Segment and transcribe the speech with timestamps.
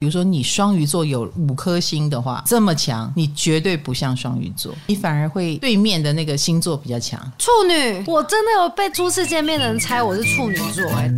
[0.00, 7.20] 比如说你双鱼座有五颗星的话，这么强，你绝对不像双鱼座，你反而会对面的那个星座比较强。
[7.36, 11.10] 处女，我真的有被初次见面的人猜我是处女座哎。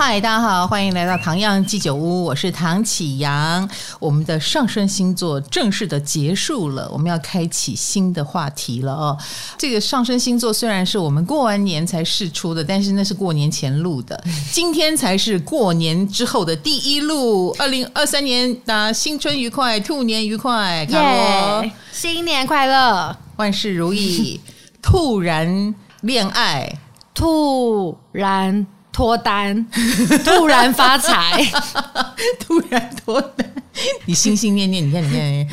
[0.00, 3.68] 嗨，大家好，欢迎来到唐阳鸡酒屋，我是唐启阳。
[3.98, 9.18] 我们的上升星座正式的结束了，我们要开启新的话题了哦。
[9.58, 17.52] 这个上升星座虽然是我们过完年才释出的，但是那是过年前录的， 今天才是过年之后的第一录。
[17.58, 24.40] 二零二三年，大家新春愉快，兔年愉快，卡罗，yeah, 新年快乐，万事如意，
[24.80, 26.78] 突然恋爱，
[27.12, 28.64] 突然。
[28.98, 29.64] 脱单，
[30.26, 31.40] 突然发财，
[32.40, 33.48] 突然脱单，
[34.06, 35.46] 你心心念念，你看，你看，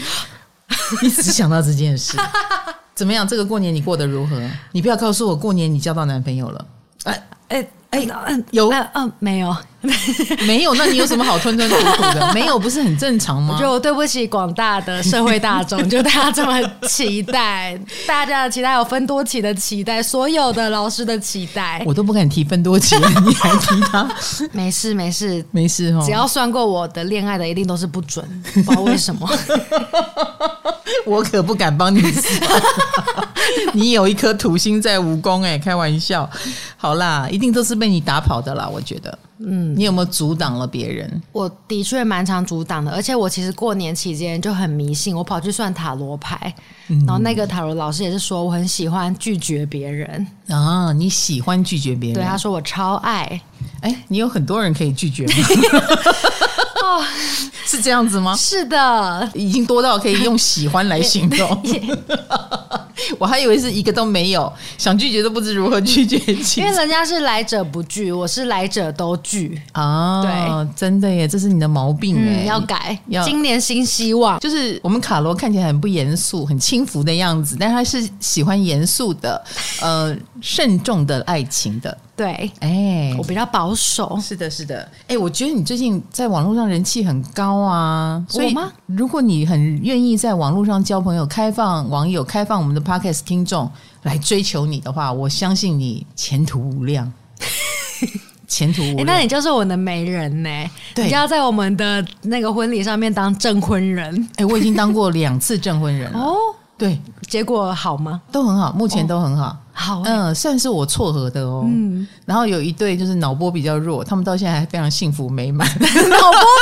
[1.03, 2.17] 你只想到这件事，
[2.95, 3.27] 怎么样？
[3.27, 4.41] 这个过年你过得如何？
[4.71, 6.65] 你不要告诉我过年你交到男朋友了，
[7.03, 7.67] 哎哎。
[7.91, 8.01] 哎，
[8.51, 9.55] 有嗯、呃，没有，
[10.45, 12.31] 没有，那你有什么好吞吞吐吐的？
[12.33, 13.57] 没有，不是很正常吗？
[13.59, 24.07] 就对不起广大的社会大众，就大家这么期待，大家的期待有分多期的期待，所有的老师的期待，我都不敢提分多期了，你还提他？
[24.51, 29.29] 没事没事没事哦，只要算过我的恋爱的，一定都是不准，不知道为什么，
[31.05, 32.51] 我可不敢帮你算。
[33.73, 36.29] 你有一颗土星在蜈蚣，哎，开玩笑。
[36.77, 39.17] 好啦，一定都是被你打跑的啦，我觉得。
[39.39, 41.21] 嗯，你有没有阻挡了别人？
[41.31, 46.53] 我的确蛮常阻挡的，而且我其实过年期间就很迷信，我跑去算塔罗牌，
[46.87, 50.93] 嗯、然后那个塔罗老师也是说我很喜欢拒绝别人啊。
[50.93, 52.15] 你喜欢拒绝别人？
[52.15, 53.41] 对，他说我超爱。
[53.81, 55.33] 哎，你有很多人可以拒绝吗？
[56.85, 57.03] 哦，
[57.65, 58.35] 是这样子吗？
[58.35, 61.63] 是的，已经多到可以用喜欢来形容。
[63.19, 66.17] 我还以为是一个都没有，想拒绝都不知如何拒绝。
[66.61, 70.21] 因为人家是来者不拒，我是来者都拒啊！
[70.21, 72.97] 对，真的耶，这是你的毛病哎、嗯，要改。
[73.07, 79.43] 要今年新希望，就是我们卡罗看起来很不严肃、很轻浮的样子，但他是喜欢严肃的、
[79.81, 81.95] 呃，慎重的爱情的。
[82.15, 84.17] 对，哎、欸，我比较保守。
[84.21, 84.79] 是的，是的。
[85.01, 88.25] 哎、欸，我觉得你最近在网络上人气很高啊。
[88.29, 88.71] 所以吗？
[88.85, 93.69] 如果你很愿意在网络上交朋友、开放网友、开放我们的 Podcast 听众
[94.03, 97.11] 来追求你的话，我相信你前途无量。
[98.47, 98.97] 前途无量。
[98.99, 100.49] 欸，那你就是我的媒人呢？
[100.93, 104.15] 对，你就要在我们的那个婚礼上面当证婚人。
[104.37, 106.19] 哎、欸，我已经当过两次证婚人了。
[106.19, 106.35] 哦，
[106.77, 106.97] 对，
[107.27, 108.21] 结果好吗？
[108.31, 109.47] 都很好，目前都很好。
[109.47, 111.65] 哦好，嗯，算是我撮合的哦。
[111.67, 115.67] 嗯，然后有一对就是脑波比较弱，他们到现在还非常幸福美满。
[115.77, 115.91] 脑波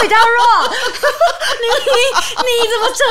[0.02, 0.74] 比较弱，
[1.62, 1.96] 你你
[2.50, 3.04] 你怎么这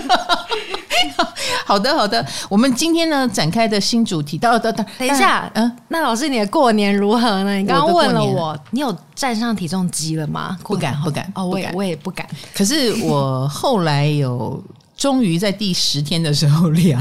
[0.00, 1.28] 样？
[1.66, 7.54] 好的好的，我们今天呢展开的新主题，到到到，等一下，嗯，那老师你的过年如何呢？
[7.56, 10.56] 你刚刚问了我，你有站上体重机了吗？
[10.64, 12.26] 不敢不敢哦，我也我也不敢。
[12.54, 14.62] 可是我后来有。
[14.96, 17.00] 终于在第十天的时候量，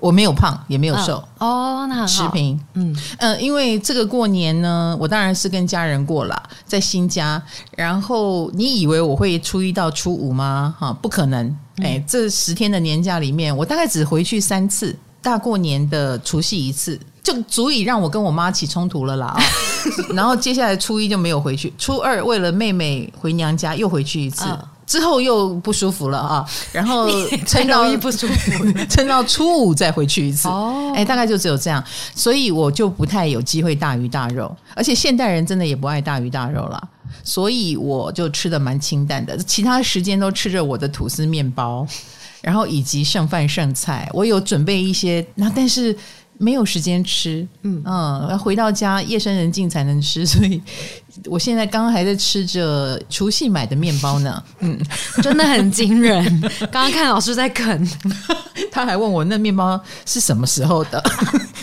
[0.00, 2.58] 我没有胖，也没有瘦哦，那很好，持平。
[2.74, 7.42] 嗯嗯、呃，因为这个过年呢，我当然是跟家人过了，在新家。
[7.76, 10.74] 然后你以为我会初一到初五吗？
[10.78, 11.46] 哈，不可能。
[11.82, 19.42] 哎、嗯，这十天的年假里面，我大概只回去三次，大过年的除夕一次，就足以让我跟我妈起冲突了啦啊。
[20.14, 24.44] 然后接下来初一就没有回去，初二为了妹妹回娘家又回去一次。
[24.46, 24.58] 嗯
[24.88, 27.08] 之后又不舒服了啊， 然后
[27.46, 30.48] 撑到不舒服， 撑到初五再回去一次。
[30.48, 31.84] 哦，哎，大概就只有这样，
[32.14, 36.88] 所以我就不太有机会大鱼大肉，而且现代人真的也不爱大鱼大肉了，
[37.22, 41.86] 所以我就吃的蛮清淡的，其他时间都吃着我的吐司面包，
[42.40, 45.94] 然后以及剩饭剩菜，我有准备一些，那但是。
[46.38, 50.62] 没有时间吃，嗯嗯，要回到家夜深人静才能吃， 所以
[51.26, 54.78] 我现在刚刚还在吃着除夕买的面包呢，嗯，
[55.22, 56.24] 真的很惊人。
[56.70, 57.88] 刚刚看老师在啃，
[58.70, 61.02] 他还问我那面包是什么时候的，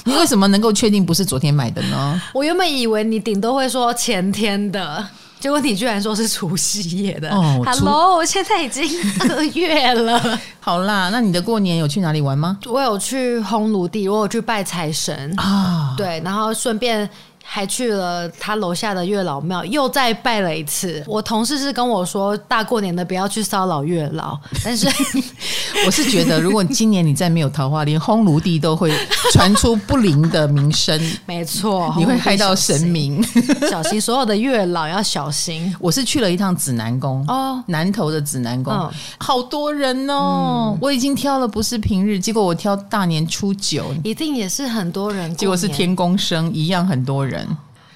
[0.03, 2.21] 你为什么能够确定不是昨天买的呢？
[2.33, 5.07] 我原本以为你顶多会说前天的。
[5.39, 8.83] 结果你居然说是除夕夜的哦，Hello，我现在已经
[9.29, 10.39] 二月了。
[10.59, 12.57] 好啦，那你的过年有去哪里玩吗？
[12.65, 17.07] 我有去烘炉地，我有去拜财神啊，对，然后顺便
[17.47, 21.03] 还去了他楼下的月老庙，又再拜了一次。
[21.07, 24.37] 我同事是跟我说，大过年的不要去骚扰月老。
[24.65, 24.87] 但是
[25.85, 28.91] 我是觉得，如果今年你再没有桃花，连烘炉地都会
[29.31, 30.99] 传出不灵的名声。
[31.27, 33.23] 没错，你会害到神明，
[33.69, 35.73] 小心所有的月老要小心。
[35.79, 40.77] 我是去了一趟指南宫哦，南头的指南宫，嗯、好多人哦、嗯。
[40.81, 45.33] 我已经挑了不是平日，结果我挑大年初九，一定也是很多人。
[45.35, 47.34] 结果是天公生，一样很多人。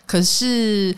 [0.06, 0.96] 可是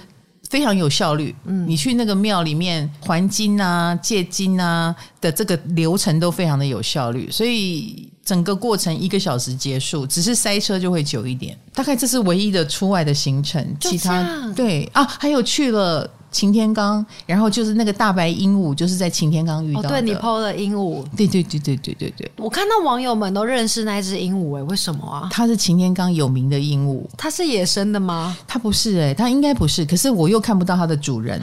[0.50, 1.36] 非常有效率。
[1.46, 11.58] 嗯，你去那个庙里面还金啊、借金啊的这个流程都非常的有效率，所以整个过程一个小时结束，只是塞车就会久一点。
[11.74, 16.10] 大概这是唯一的出外的行程，其他对啊，还有去了。
[16.32, 19.90] 擎天刚，然后就是那个大白鹦鹉，就是在擎天刚遇到的。
[19.90, 22.32] 哦、对，你 PO 了鹦鹉，对对对对对对对。
[22.38, 25.28] 我看到网友们都认识那只鹦鹉，哎，为什么啊？
[25.30, 27.04] 它是擎天刚有名的鹦鹉。
[27.18, 28.36] 它是野生的吗？
[28.48, 29.86] 它不是、欸，哎，它应该不是。
[29.86, 31.40] 可是我又看不到它的主人。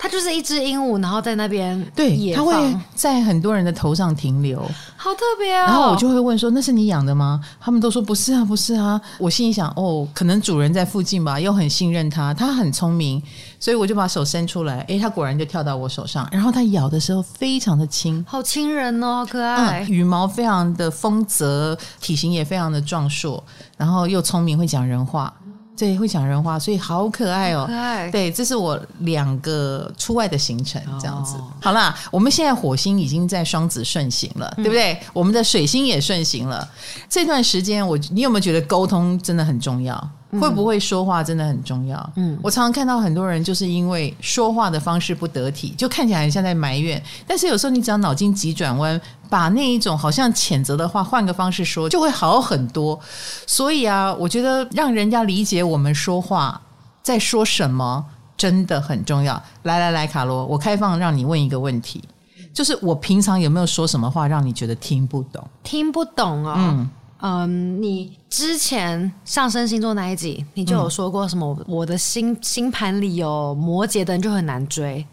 [0.00, 2.54] 它就是一只鹦鹉，然后在那边，对，它会
[2.94, 4.60] 在很多人的头上停留，
[4.96, 5.66] 好特别啊、哦！
[5.66, 13.20] 然后我就会问说：“那是你养的吗？”他们都说：“不是啊，不是啊。”我心里想：“哦，可能主人在附近吧，又很信任它，它很聪明，
[13.60, 23.42] 所以我就把手伸出来，诶，它果然就跳到我手上，然后它咬的时候非常的轻，好亲人哦，好可爱，嗯、羽毛非常的丰泽，体型也非常的壮硕，
[23.76, 25.32] 然后又聪明，会讲人话。
[25.76, 27.64] 对，会讲人话，所以好可爱哦。
[27.68, 28.10] 可爱。
[28.10, 31.36] 对，这是我两个出外的行程，这样子。
[31.36, 34.98] 哦、好啦，我们现在火星已经在双子顺行了，嗯、对不对？
[35.12, 36.68] 我们的水星也顺行了。
[37.08, 40.10] 这段时间，我你有没有觉得沟通真的很重要？
[40.32, 42.12] 会不会说话真的很重要。
[42.16, 47.02] 嗯，我常常看到很多人就是因为说话的方式不得体，就看起来很像在埋怨。
[47.26, 52.98] 但是有时候你只要脑筋急转弯，把那一种好像谴责的话换个方式说，就会好很多。
[53.46, 56.60] 所以啊，我觉得让人家理解我们说话
[57.02, 58.04] 在说什么
[58.36, 59.42] 真的很重要。
[59.62, 62.04] 来来来，卡罗，我开放让你问一个问题，
[62.52, 65.42] 就是我平常有没有说什么话让你觉得听不懂？
[65.62, 66.54] 听不懂哦。
[66.58, 66.90] 嗯。
[67.20, 71.52] 嗯，你之前上升星座那一集，你就有说过什么？
[71.58, 75.04] 嗯、我的星星盘里有摩羯的人就很难追。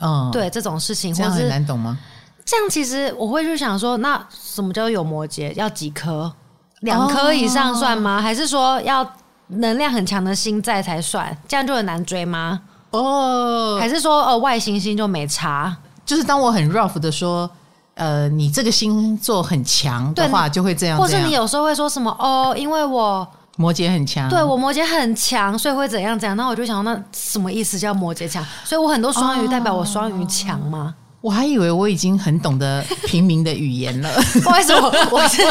[0.00, 1.96] 嗯，对这种事情，这样很难懂吗？
[2.44, 5.54] 这样其实我会去想说，那什么叫做有摩羯？
[5.54, 6.32] 要几颗？
[6.80, 8.18] 两颗以上算吗？
[8.18, 8.20] 哦？
[8.20, 9.08] 还是说要
[9.46, 11.36] 能量很强的星在才算？
[11.46, 12.60] 这样就很难追吗？
[12.90, 15.76] 哦，还是说呃外行星就没差？
[16.04, 17.48] 就是当我很 rough 的说。
[17.98, 20.96] 呃，你这个星座很强的话，就会这样。
[20.96, 26.36] 或是你有时候会说什么哦，因为我摩羯很强，对我摩羯很强，所以会怎样怎样。
[26.36, 28.44] 那我就想，那什么意思叫摩羯强？
[28.64, 30.94] 所以我很多双鱼代表我双鱼强吗？
[30.96, 34.08] 哦我还以为我已经很懂得平民的语言了。
[34.52, 34.88] 为什么？
[35.10, 35.42] 我是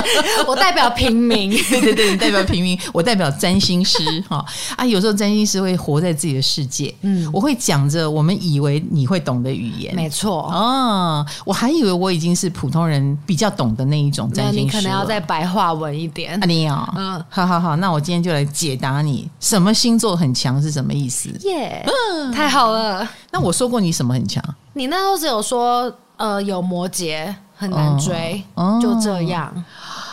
[0.47, 1.51] 我代表平民。
[1.69, 4.43] 对对对，你代表平民，我代表占星师哈
[4.77, 4.85] 啊！
[4.85, 9.93] 有时候占星师会活在自己的世界，嗯，我会讲着我们以为你会懂的语言。
[9.93, 14.65] 没错哦，我还以为我已经是普通人比较懂的那一种占星师。
[14.65, 16.41] 你可能要再白话文一点。
[16.41, 21.29] 啊，你啊，嗯，好好好，那我今天就来解答你，什么星座很强是什么意思？
[21.43, 23.07] 耶，嗯，太好了。
[23.31, 24.41] 那我说过你什么很强？
[24.77, 29.51] 你那时候只有说，呃，有摩羯很难追，哦，就这样。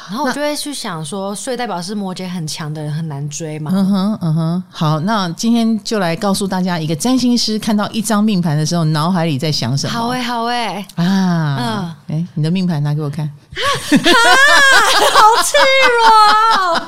[0.08, 3.70] 然后我就会去想说，所以代表是摩羯很强的人很难追嘛？
[3.74, 4.62] 嗯哼，嗯哼。
[4.70, 9.92] 好，那今天就来告诉大家，一个占星师看到一张命盘的时候，脑海里在想什么？
[9.92, 10.86] 好哎，好哎。
[10.96, 13.24] 啊，嗯，哎，你的命盘拿给我看。
[13.24, 13.30] 啊，
[15.14, 15.56] 好赤
[16.00, 16.78] 裸！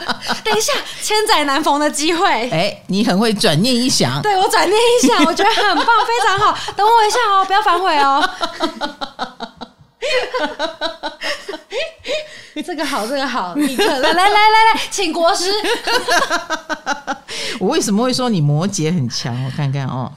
[0.44, 0.72] 等一下，
[1.02, 2.50] 千载难逢的机会。
[2.50, 4.20] 哎，你很会转念一想。
[4.22, 6.58] 对，我转念一想，我觉得很棒，非常好。
[6.76, 8.28] 等我一下哦，不要反悔哦。
[12.64, 15.50] 这个好，这个好，立刻来来来来来，请国师。
[17.60, 19.44] 我为什么会说你摩羯很强？
[19.44, 20.10] 我看看哦。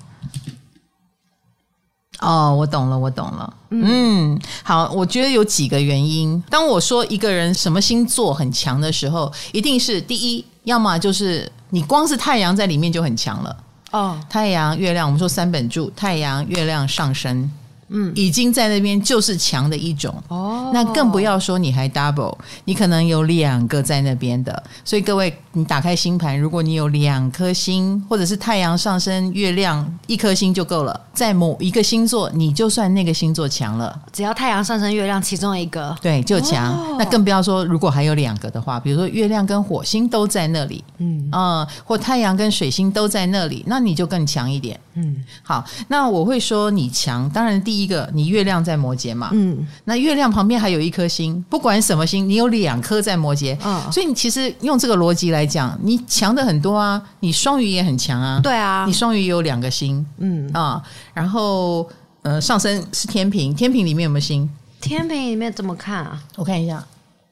[2.19, 3.53] 哦，我懂了，我懂了。
[3.69, 6.41] 嗯，好，我觉得有几个原因。
[6.49, 13.55] 当我说一个人什么星座很强的时候，一定是第一，要么就是你光是太阳在里面就很强了。
[13.91, 17.49] 哦，太阳、月亮，我们说三本柱，太阳、月亮、上升。
[17.89, 36.71] 嗯，已经在那边就是强的一种哦，那更不要说你还 double，你可能有两个在那边的，所以各位，你打开星盘，如果你有两颗星，或者是太阳上升、月亮一颗星就够了，在某一个星座，你就算那个星座强了，只要太阳上升、月亮其中一个，对，就强。
[36.71, 36.95] 哦。
[36.99, 44.79] 那更不要说如果还有两个的话，比如说月亮跟火星都在那里，嗯啊、嗯，或太阳跟水星都在那里，那你就更强一点。
[44.95, 60.51] 嗯，好，那我会说你强，当然第第一个，你月亮在摩羯嘛，嗯，那月亮旁边还有一颗星，不管什么星，你有两颗在摩羯，嗯，所以你其实用这个逻辑来讲，你强的很多啊，你双鱼也很强啊，对啊，你双鱼有两个星，嗯。
[60.51, 60.83] 啊，
[61.13, 61.89] 然后
[62.23, 64.49] 呃上升是天平，天平里面有没有星？
[64.81, 66.21] 天平里面怎么看啊？
[66.35, 66.85] 我看一下，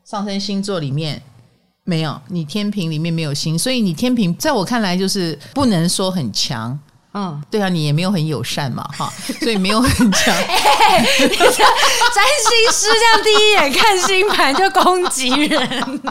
[0.06, 1.22] 上升星座里面
[1.84, 6.80] 没有，你天平里面没有星，所以你天平在我看来就是不能说很强。
[7.20, 10.36] 嗯，对啊，你也没有很友善嘛，哈， 所以没有很强。
[10.36, 16.02] 哎，占星师这样第一眼看星盘就攻击人。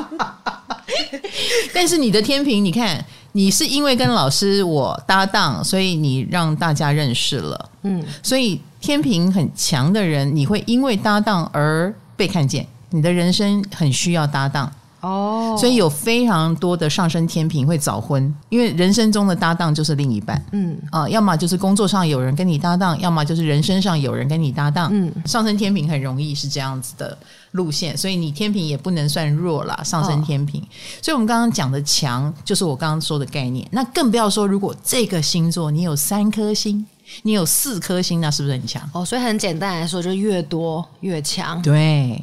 [1.72, 7.70] 但是你的天平，你看，你是因为跟老师我搭档，所以你让大家认识了。
[7.82, 12.66] 嗯，所以天平很强的人，你会因为搭档而被看见。
[12.90, 14.72] 你的人生很需要搭档。
[15.06, 15.60] 哦，oh.
[15.60, 20.44] 所以有非常多的上升天平会早婚，因为人生中的搭档就是另一半。
[20.52, 24.90] 嗯啊，要么就是工作上有人跟你搭档，要么就是人生上有人跟你搭档。
[24.92, 27.16] 嗯，上升天平很容易是这样子的
[27.52, 29.80] 路线，所以你天平也不能算弱啦。
[29.84, 30.60] 上升天秤。
[30.60, 30.68] Oh.
[31.02, 33.66] 所以我们刚刚讲的强，就是我刚刚说的概念。
[33.70, 36.84] 那更不要说，如果这个星座你有三颗星。
[37.22, 38.82] 你有四颗星，那是不是很强？
[38.92, 41.60] 哦，所以很简单来说，就越多越强。
[41.62, 42.22] 对，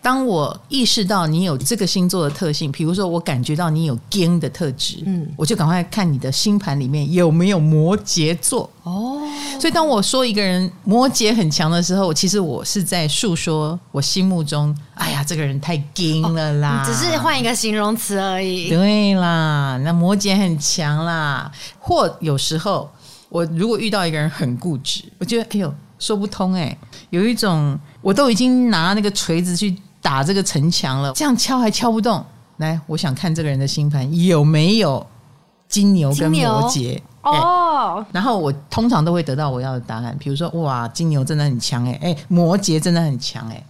[0.00, 8.68] 当我意识到你有这个星座的特性，比如说我感觉到你有坚的特质，嗯，我就赶快看你的星盘里面有没有摩羯座。
[8.82, 9.20] 哦，
[9.60, 16.82] 所以当我说一个人摩羯很强的时候，其实我是在诉说我心目中，哎呀，这个人太金了啦。
[16.82, 18.70] 哦，只是换一个形容词而已。
[18.70, 22.90] 对啦，那摩羯很强啦，或有时候。
[23.32, 26.76] 我如果遇到一个人很固执，我觉得哎呦说不通哎，
[27.08, 32.22] 有一种我都已经拿那个锤子去打这个城墙了，这样敲还敲不动。
[32.58, 35.04] 来，我想看这个人的星盘有没有
[35.66, 38.04] 金牛跟摩羯哦。
[38.12, 43.64] 然后我通常都会得到我要的答案，比如说哇，金牛真的很强哎，哎，摩羯真的很强哎。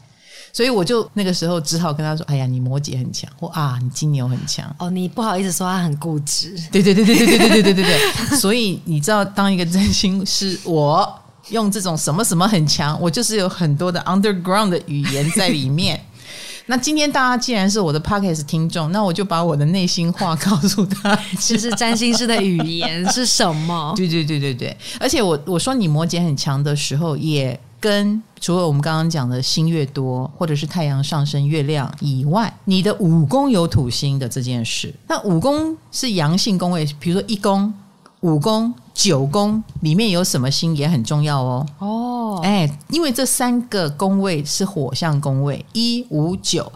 [0.53, 6.55] 所以我就那个时候只好跟他说：“哎呀，你摩羯很强，或啊，你金牛很强。”哦，你不好意思说他很固执。
[6.71, 8.39] 对对对对对对对对对对对。
[8.39, 11.11] 所以你知道，当一个占星师，我
[11.49, 15.99] 用这种什么什么很强，我就是有很多的 underground 的语言在里面。
[16.67, 23.93] 那今天大家既然是我的 p o c k e t 听众，那我就把我的内心话告诉他，就是占星师的语言是什么？
[23.97, 24.77] 对对对对对。
[25.01, 27.59] 而且我我说你摩羯很强的时候，也。
[27.83, 37.75] 跟除了我们刚刚讲的星越多，或者是太阳上升月亮以外，你的五宫有土星的这件事，那五宫是阳性宫位，比如说一宫、
[38.21, 41.67] 五宫、九宫里面有什么星也很重要哦。
[41.81, 46.71] 哦，哎，因为这三个宫位是火象宫位，一五九，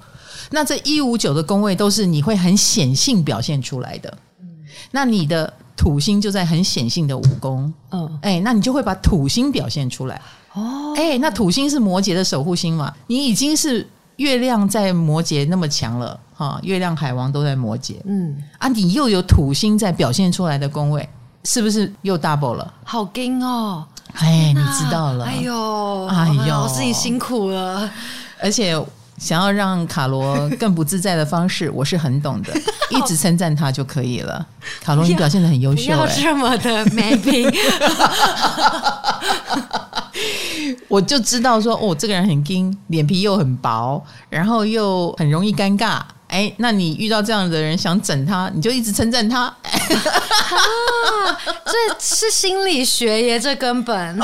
[0.50, 4.18] 那这一五九的宫位都是你会很显性表现出来的。
[4.90, 10.20] 那你的土星就在很显性的五宫，嗯，哎，那你就会把土星表现出来。
[10.54, 12.92] 哦，哎，那土星是摩羯的守护星嘛？
[13.06, 21.06] 你已经是月亮在摩羯那么强了哈，月亮海王都在摩羯，嗯啊，你又有土星在表现出来的宫位，
[21.44, 22.72] 是不是又 double 了？
[22.82, 23.84] 好惊哦！
[24.14, 27.90] 哎，你知道了，哎呦，哎呦，老师你辛苦了。
[28.40, 28.74] 而且
[29.18, 32.52] 想要让卡罗更不自在的方式，我是很懂的，
[32.90, 34.46] 一直称赞他就可以了。
[34.80, 37.52] 卡罗，你表现的很优秀，要这么的 maybe。
[40.88, 46.00] 我就知道说，哦，这个人很硬，脸皮又很薄，然后又很容易尴尬。
[46.28, 49.42] 哎，那你遇到这样的人想整他，你就一直称赞他。
[49.42, 49.56] 啊，
[51.64, 54.18] 这是心理学耶，这根本，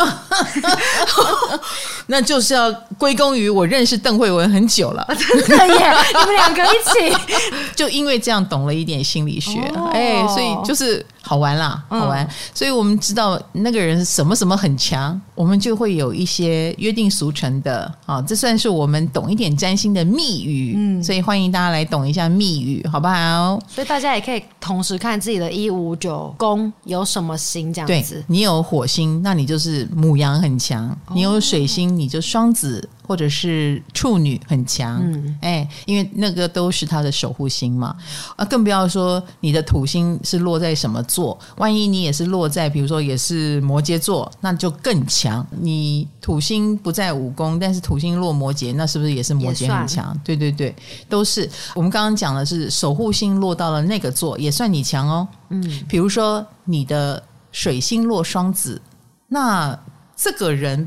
[2.07, 7.17] 那就是要归功于我认识邓慧文很久了，真的耶，你们两个一起，
[7.77, 9.61] 就因为这样懂了一点心理学，
[9.93, 11.05] 哎，所以就是。
[11.23, 23.59] 好玩啦，好玩，嗯、所以我们知道那个人什么什么很强，我们就会有一些约定俗成的啊，这算是我们懂一点占星的密语，嗯，所以欢迎大家来懂一下密语，好不好？
[23.69, 28.23] 所以大家也可以同时看自己的一五九宫有什么星这样子。
[28.26, 32.88] 你有火星，那你就是母羊很强；你有水星，你就双子。
[33.07, 37.97] 或者是处女很强，嗯，哎，因为那个都是他的守护星嘛，
[38.37, 45.45] 啊，更不要说你的土星是落在什么座，万一你也是落在，比如说也是摩羯座，那就更强。
[45.61, 50.17] 你土星不在五宫，但是土星落摩羯，那是不是也是摩羯很强？
[50.25, 50.75] 对对对，
[51.09, 51.51] 都是。
[51.75, 55.29] 我们刚刚讲的是守护星落到了那个座，也算你强哦。
[55.49, 58.81] 嗯，比如说你的水星落双子，
[59.29, 59.79] 那
[60.17, 60.87] 这个人。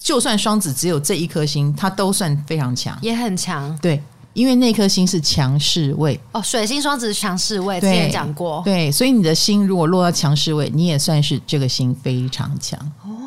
[0.00, 3.78] 就算双子只有这一颗星，它都算非常强，也很强。
[3.82, 4.02] 对，
[4.32, 6.18] 因为那颗星是强势位。
[6.32, 8.62] 哦，水星双子强势位，之前讲过。
[8.64, 12.80] 对，所以你的心如果落到强势位，你也算是这个星非常强。
[13.04, 13.19] 哦，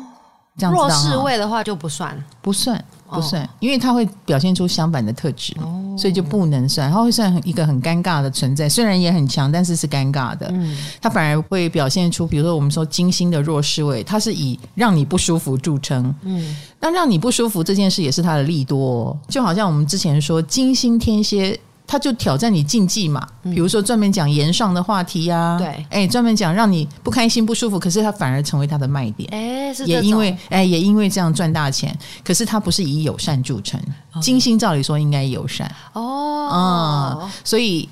[0.56, 0.80] 这样子。
[0.80, 2.84] 弱势位的话就不算，不算。
[3.06, 6.90] 不算，因为它会表现出相反的特质，哦、所以就不能算。
[6.90, 10.48] 它会算一个很尴尬的存在，虽然也很强，但是是尴尬的。
[10.50, 16.12] 嗯，它反而会表现出，比如说我们说金星的弱势位，它是以让你不舒服著称。
[16.22, 21.56] 嗯，那让你不舒服这件事也是它的利多，哦，就好像我们之前说金星天蝎。
[21.86, 33.78] 他就挑战你禁忌嘛，比如说专门讲言上的话题呀、啊，对，哎，专门讲让你不开心不舒服，可是他反而成为他的卖点，哎，是也因为哎也因为这样赚大钱，可是他不是以友善著称，
[34.12, 35.70] 哦、金星照理说应该友善。
[35.92, 37.86] 哦，嗯，所以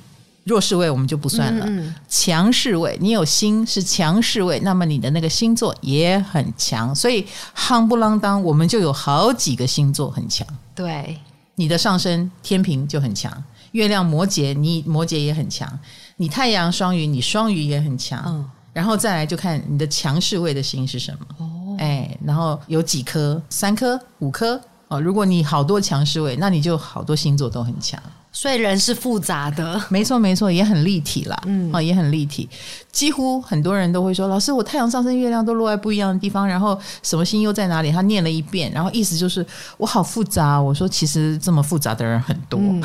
[0.45, 1.95] 弱势位我们就不算了，嗯嗯。
[2.09, 11.19] 强势位你有心是强势位，那么你的那个星座也很强，所以夯不啷当我们就有好几个星座很强，对，
[11.57, 13.31] 你的上升天平就很强。
[13.73, 15.69] 月亮摩羯，你摩羯也很强；
[16.17, 18.23] 你太阳双鱼，你双鱼也很强。
[18.27, 21.27] 嗯，然后再来就看你的强势位的星是什么。
[21.39, 23.43] 哦，哎，然后有几颗？
[23.51, 24.61] 三颗、五颗？
[24.89, 28.01] 哦，如果你好多强势位，那你就好多星座都很强。
[28.35, 32.49] 所以人是复杂的，没错没错，也很立体啦，嗯，啊，也很立体。
[32.91, 39.45] 几乎很多人都会说：“老师，我太阳上升月亮都落在不一样的地方，然后什么星又在哪里？”他念了一遍，然后意思就是
[39.77, 40.61] 我好复杂。
[40.61, 42.59] 我说：“其实这么复杂的人很多。
[42.61, 42.83] 嗯”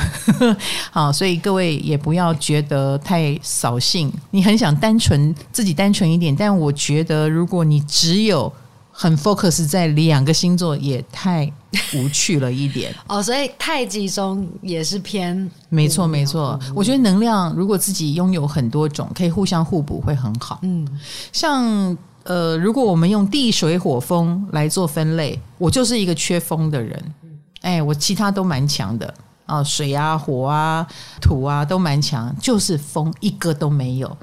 [0.91, 4.11] 好，所以各位也不要觉得太扫兴。
[4.31, 8.51] 你很想单纯自己单纯一点，但我觉得如果你只有
[8.99, 11.51] 很 focus 在两个星座，也太。
[11.93, 16.59] 无趣了一点 哦，所以太集中也是偏没错没错。
[16.75, 20.59] 我觉得能量如果自己拥有很多种，可以互相互补，会很好。
[20.63, 20.85] 嗯，
[21.31, 27.13] 像呃，如果我们用地水火风来做分类，我就是一个缺风的人。
[27.61, 29.13] 哎，我其他都蛮强的
[29.45, 30.85] 啊，水啊、火啊、
[31.21, 34.17] 土啊都蛮强，就是风一个都没有。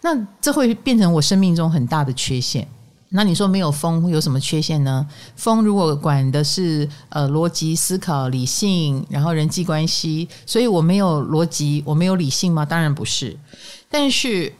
[0.00, 2.66] 那这会变成我生命中很大的缺陷。
[3.12, 5.06] 那你说没有风会有什么缺陷呢？
[5.34, 12.64] 风如果管的是呃逻辑思考、理性，然后人际关系，所以我没有逻辑，我没有理性吗？
[12.64, 13.36] 当然不是，
[13.90, 14.52] 但是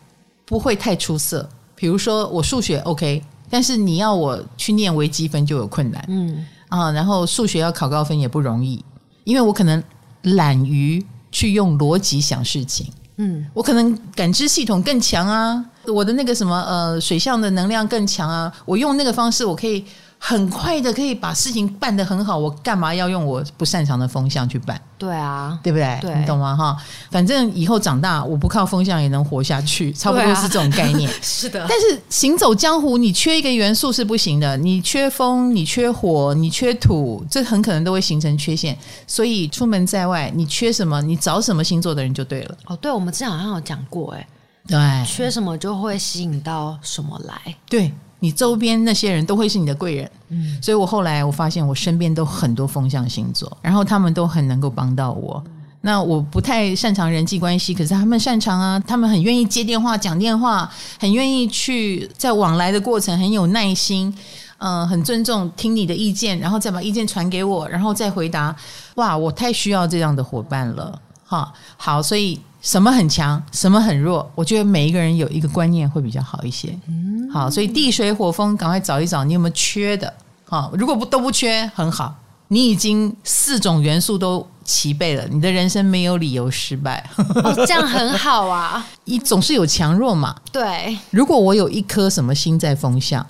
[0.45, 1.49] 不会太出色。
[1.77, 8.85] 比如说我数学 OK，但是你要我去念微积分就有困难，嗯啊，然后数学要考高分也不容易，
[9.25, 9.83] 因为我可能
[10.23, 12.93] 懒于去用逻辑想事情。
[13.17, 19.85] 嗯，我可能感知系统更强啊，我的那个什么呃水象的能量更强啊，我用那个方式，我可以。
[20.23, 24.79] 很快的可以把事情办得很好，我干嘛要用我不擅长的风向去办？
[24.99, 25.99] 对啊，对不对？
[26.03, 26.55] 对，你懂吗？
[26.55, 26.77] 哈，
[27.11, 31.11] 反正以后长大，我不靠风向也能活下去，差不多是这种概念。
[31.25, 38.77] 是的，但是行走江湖，你缺一个元素是不行的，你缺风，你缺火，你缺土，这很可能都会形成缺陷。
[39.07, 42.55] 所以出门在外，你缺什么，你找什么星座的人就对了。
[42.67, 44.29] 哦，对，我们之前好像有讲过，哎，
[44.67, 47.55] 对，缺什么就会吸引到什么来。
[47.69, 47.93] 对。
[48.23, 55.43] 你周边那些人都会是你的贵人，嗯，所以我后来我发现我身边都很多风象星座，然后他们都很能够帮到我。
[55.81, 64.15] 那我不太擅长人际关系，可是他们擅长啊，他们很愿意接电话讲电话，很愿意去在往来的过程很有耐心，
[64.59, 68.55] 嗯、呃，很尊重听你的意见，然后再把意见传给我，然后再回答。
[68.97, 72.39] 哇，我太需要这样的伙伴了，哈，好，所以。
[72.61, 74.31] 什么很强，什么很弱？
[74.35, 76.79] 我觉得每一个人有一个观念会比较好一些。
[76.89, 80.13] 嗯，好，所以地水火风，赶快找一找你有没有缺的。
[80.45, 82.15] 好，如果不都不缺，很好，
[82.49, 87.09] 你已经四种元素都齐备了，你的人生没有理由失败。
[87.17, 88.87] 哦，这样很好啊。
[89.05, 90.37] 你总是有强弱嘛。
[90.53, 90.99] 对。
[91.11, 93.27] 如果我有一颗什么星在风象，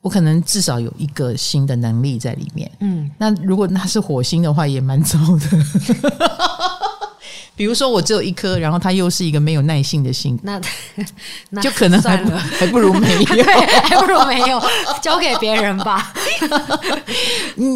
[0.00, 2.70] 我可能至少有一个新的能力在里面。
[2.80, 5.48] 嗯，那如果那是火星的话，也蛮糟的。
[7.56, 10.60] 比如说我只有一颗，然后他又是一个没有耐性的星，那
[11.50, 13.44] 那就可能还不还不如没有，
[13.84, 14.60] 还不如没有，
[15.02, 16.12] 交给别人吧。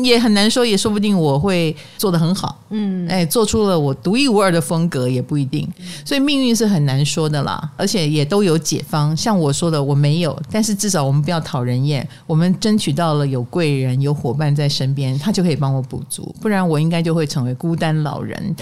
[0.03, 2.59] 也很难说，也说不定我会做的很好。
[2.71, 5.71] 嗯，哎，做出了我独一无二的风格也不一定，
[6.05, 7.71] 所以命运是很难说的啦。
[7.77, 18.57] 而且也都有解方，像我说的我没有，但是至少我们不要讨人厌，我们争取到了有贵人、有伙伴在身边，他就可以帮我补足，不然我应该就会成为孤单老人。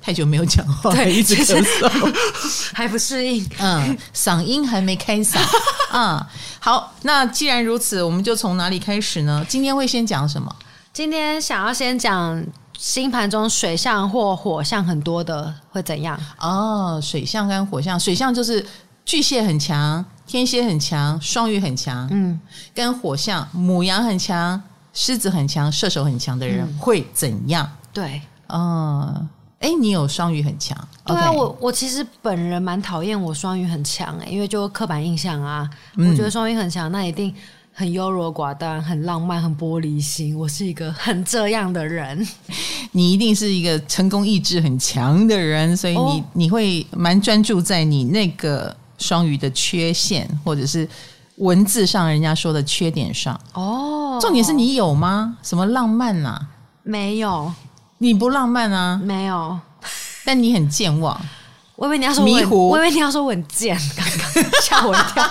[0.00, 2.14] 太久没有讲话， 对，一直咳嗽，
[2.74, 3.48] 还不适应。
[3.58, 5.38] 嗯，嗓音还没开嗓。
[5.92, 6.24] 嗯，
[6.58, 9.44] 好，那既然如此，我们就从哪里开始呢？
[9.48, 10.54] 今天会先讲什么？
[10.92, 12.44] 今天想要先讲
[12.76, 16.18] 星盘中水象或火象很多的会怎样？
[16.38, 18.64] 哦，水象跟火象，水象就是
[19.04, 22.08] 巨蟹很强，天蝎很强，双鱼很强。
[22.10, 22.40] 嗯，
[22.74, 24.60] 跟火象母羊很强，
[24.92, 27.64] 狮子很强，射手很强的人会怎样？
[27.64, 28.22] 嗯、对。
[28.48, 29.28] 哦，
[29.62, 30.76] 哎，你有双鱼很强？
[31.06, 37.32] 对啊，我我其实本人蛮讨厌我双鱼很强哎，因为就刻板印象啊，嗯、我觉得双鱼很强，那一定
[37.72, 40.36] 很优柔寡断，很浪漫，很玻璃心。
[40.36, 42.26] 我是一个很这样的人。
[42.92, 50.86] 你一定是一个成功意志很强的人，所以你、哦、你会蛮专注在你那个双鱼的缺陷，或者是
[51.36, 53.40] 文字上人家说的缺点上。
[53.54, 55.38] 哦，重点是你有吗？
[55.42, 56.48] 什么浪漫啊？
[56.82, 57.50] 没有，
[58.02, 59.00] 你不浪漫啊？
[59.00, 59.56] 没有，
[60.24, 61.16] 但你很健忘。
[61.76, 65.30] 我以为你要说迷糊，我以为你要说我很贱，刚刚吓我一跳。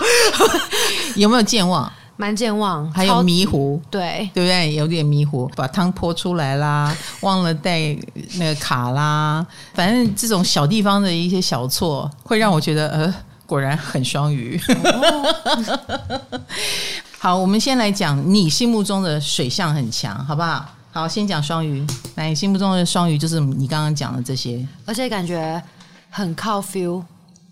[1.17, 1.91] 有没有健忘？
[2.15, 4.73] 蛮健忘，还有迷糊，对对不对？
[4.73, 7.93] 有点迷糊，把汤泼出来啦，忘了带
[8.36, 13.13] 那个卡啦，反正这种小地方的一些小错，会让我觉得呃，
[13.45, 14.57] 果然很双鱼。
[14.69, 16.39] 哦、
[17.19, 20.65] 好，我们先来讲你心目中的水象很强，好不好？
[20.93, 21.88] 好，先讲双鱼。
[22.15, 25.62] 来，你心目中的双鱼就是你刚刚讲的这些，而且感觉
[26.10, 27.01] 很靠 feel，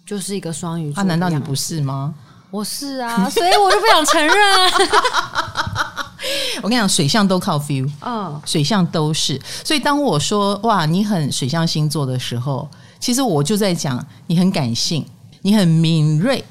[0.06, 0.94] 就是一个双鱼。
[0.94, 2.14] 啊，难道你不是吗？
[2.52, 6.06] 我是啊， 所以我就不想承认啊。
[6.62, 9.40] 我跟你讲，水象都靠 feel，嗯，水象都是。
[9.64, 15.06] 所以当我说哇，你很水象星座的时候，其实我就在讲你很感性，
[15.44, 16.44] 你很敏锐，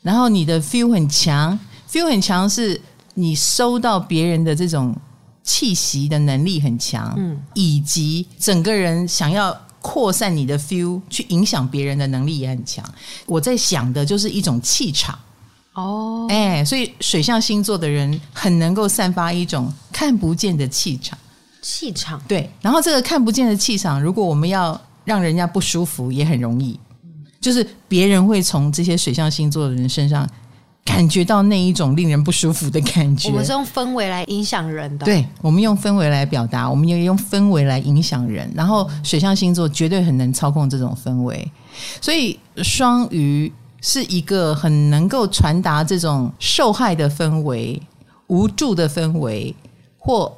[0.00, 1.58] 然后你的 feel 很强
[1.90, 2.80] ，feel 很强是
[3.12, 4.96] 你收到别人的这种
[5.44, 9.56] 气息的能力很强，嗯，以及整个人想要。
[9.86, 12.82] 扩散你的 feel 去影响别人的能力也很强。
[13.26, 15.18] 我在想的就是一种气场
[15.74, 21.18] 哦，哎、欸，所以水象星座的人很能够散发一种看不见的气场。
[21.60, 26.80] 气场对，然后这个看不见的气场，如果我们要让人家不舒服，也很容易，
[27.38, 30.26] 就是别人会从这些水象星座的人身上。
[30.84, 33.28] 感觉到那一种令人不舒服的感觉。
[33.30, 35.04] 我们是用氛围来影响人的。
[35.04, 38.50] 对，我们用氛围来表达，我们也用氛围来影响人。
[38.54, 41.50] 然后水象星座绝对很能操控这种氛围，
[42.00, 47.80] 所以双鱼是一个很能够传达这种受害的氛围、
[48.26, 49.54] 无助的氛围
[49.98, 50.32] 或。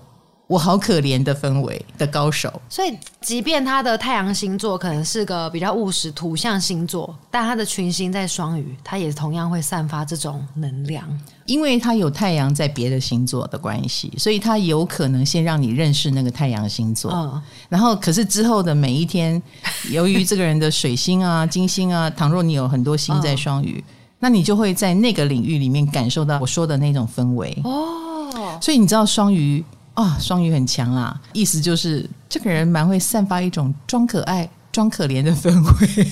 [0.48, 11.04] 我好可怜的氛围的高手，所以即便他的太阳星座可能是个比较务实土象星座，但他的群星在双鱼，他也同样会散发这种能量，
[11.46, 19.42] 因为他有太阳在别的星座的关系，所以他有可能先让你认识那个太阳星座，嗯，然后可是之后的每一天，
[19.90, 27.60] 由于这个人的水星啊、金星啊，倘若你有很多星在双鱼，嗯，那你就会在那个领域里面感受到我说的那种氛围。
[27.64, 29.64] 哦，所以你知道双鱼。
[29.96, 36.06] 啊，双鱼很强啦，意思就是这个人蛮会散发一种装可爱、装可怜的氛围。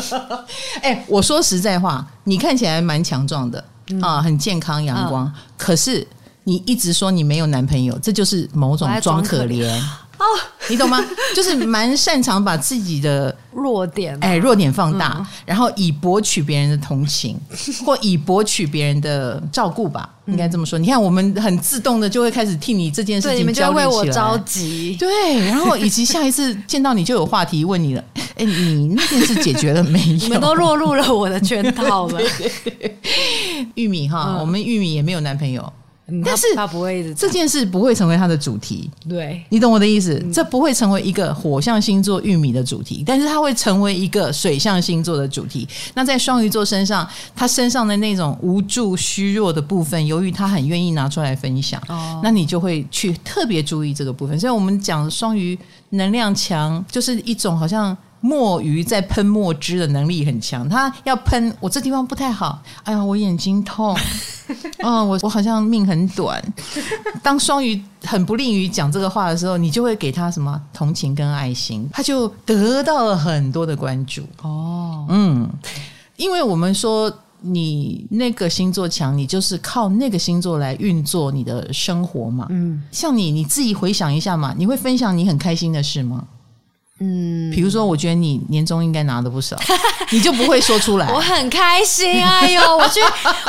[0.82, 3.62] 哎，我说实在话，你看起来蛮强壮的
[4.00, 6.06] 啊，很健康、阳光，嗯、可是
[6.44, 9.70] 你一直说你没有男朋友，这就是某种装可怜。
[10.22, 11.04] 哦，你懂吗？
[11.34, 17.36] 就是蛮擅长把自己的弱点，哎，弱点放大，嗯、然后以博取别人的同情，
[17.84, 20.78] 或以博取别人的照顾吧，应该这么说。
[20.78, 24.96] 你看，我们很自动的就会开始替你这件事情焦虑起来，为我着急。
[24.96, 28.04] 对，然后以及下一次见到你就有话题问你了。
[28.36, 30.14] 哎，你那件事解决了没有？
[30.14, 32.20] 你们都落入了我的圈套了。
[33.74, 35.70] 玉米哈，嗯、我们玉米也没有男朋友。
[36.24, 40.18] 但是他不会这件事不会成为他的主题，对，你懂我的意思？
[40.32, 45.66] 这不会成为一个火象星座玉米的主题，但是它会成为一个水象星座的主题。
[45.94, 54.38] 那在双鱼座身上，他身上的那种无助、虚弱的部分，由于他很愿意拿出来分享，哦，那你就会去特别注意这个部分。
[54.38, 55.58] 所以我们讲双鱼
[55.90, 57.96] 能量强，就是一种好像。
[58.22, 63.94] 墨鱼在喷墨汁的能力很强，它要喷我这地方不太好，哎呀，我眼睛痛，
[64.78, 66.40] 啊、 哦，我我好像命很短。
[67.20, 74.22] 当双鱼很不利于讲这个话的时候，你就会给他什么同情跟爱心，他就得到了很多的关注。
[74.42, 75.48] 哦，嗯，
[76.16, 82.46] 因为我们说你那个星座强，你就是靠那个星座来运作你的生活嘛。
[82.50, 86.24] 嗯，像你你自己回想一下嘛，你会分享你很开心的事吗？
[87.02, 89.56] 嗯，比如说，我觉得你年终应该拿的不少，
[90.12, 91.10] 你就不会说出来。
[91.10, 93.00] 我很开心，哎呦， 我去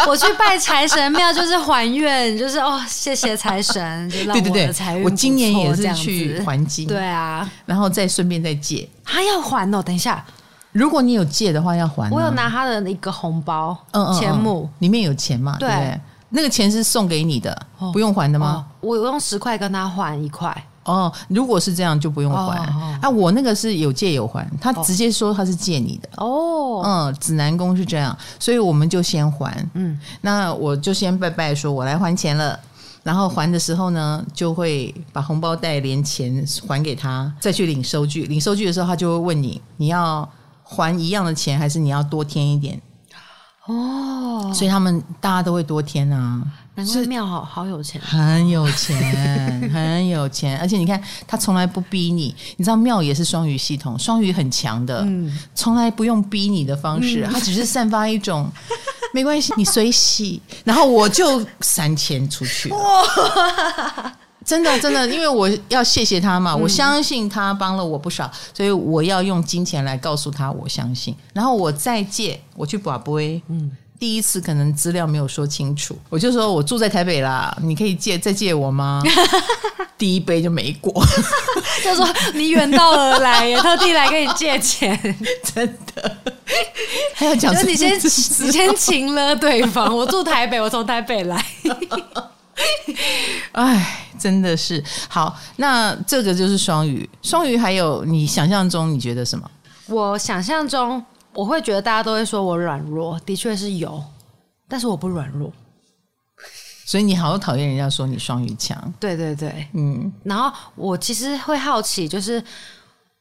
[0.07, 5.03] 我去拜财神庙，就是还愿，就是哦，谢谢财神，就让我的财运。
[5.03, 9.83] 我今年也是去还金，对啊，然后再顺便再借，还要还哦。
[9.83, 10.25] 等一下，
[10.71, 12.09] 如果你有借的话，要还。
[12.09, 15.57] 我有拿他的一个红包，嗯嗯，钱母里面有钱嘛？
[15.59, 17.55] 对，那个钱是送给你的，
[17.93, 18.65] 不用还的吗？
[18.81, 20.55] 我用十块跟他换一块。
[20.83, 22.57] 哦，如果是这样就不用还。
[23.01, 26.09] 啊，我那个是有借有还，他直接说他是借你的。
[26.17, 29.69] 哦，嗯，指南宫是这样，所以我们就先还。
[29.73, 32.59] 嗯，那我就先拜拜，说我来还钱了。
[33.03, 38.23] 然后还的时候呢，就会把红包袋连钱还给他，再去领收据。
[38.23, 40.27] 领收据的时候，他就会问你，你要
[40.63, 42.81] 还一样的钱，还是你要多添一点？
[43.67, 46.41] 哦，所以他们大家都会多添啊。
[46.75, 48.97] 难怪庙好好有钱，很有钱，
[49.71, 50.59] 很有钱。
[50.59, 52.35] 而且你看，他从来不逼你。
[52.57, 58.51] 你知道庙也是双鱼系统，双鱼很强的，嗯，从来不用逼你的方式，他只是散发一种
[59.13, 62.69] 没关系，你随喜，然后我就三千出去。
[62.69, 62.81] 哇，
[64.45, 71.15] 真的真的，因为我要谢谢他嘛，我相信他帮了我不少，所以我要用金钱来告诉他我相信。
[71.33, 73.71] 然后我再借，我去把杯，嗯。
[73.99, 79.01] 第一次可能资料没有说清楚，我就说我住在台北啦，你可以借再借我吗？
[79.97, 80.91] 第一杯就没过，
[81.81, 84.99] 就说你远道而来，也特地来跟你借钱，
[85.55, 86.17] 真的。
[87.13, 91.45] 还要讲，你先你先请了对方，我住台北，我从台北来。
[93.53, 95.37] 哎，真的是好。
[95.57, 99.49] 那这个就是双鱼，双鱼还有你想象中你觉得什么？
[99.87, 101.03] 我想象中。
[101.35, 103.99] 我会觉得大家都会说我软弱，的确是有，
[104.67, 105.51] 但是我不软弱，
[106.85, 108.93] 所以你好讨厌人家说你双鱼强。
[108.99, 110.13] 对对对，嗯。
[110.23, 112.39] 然后我其实会好奇，就是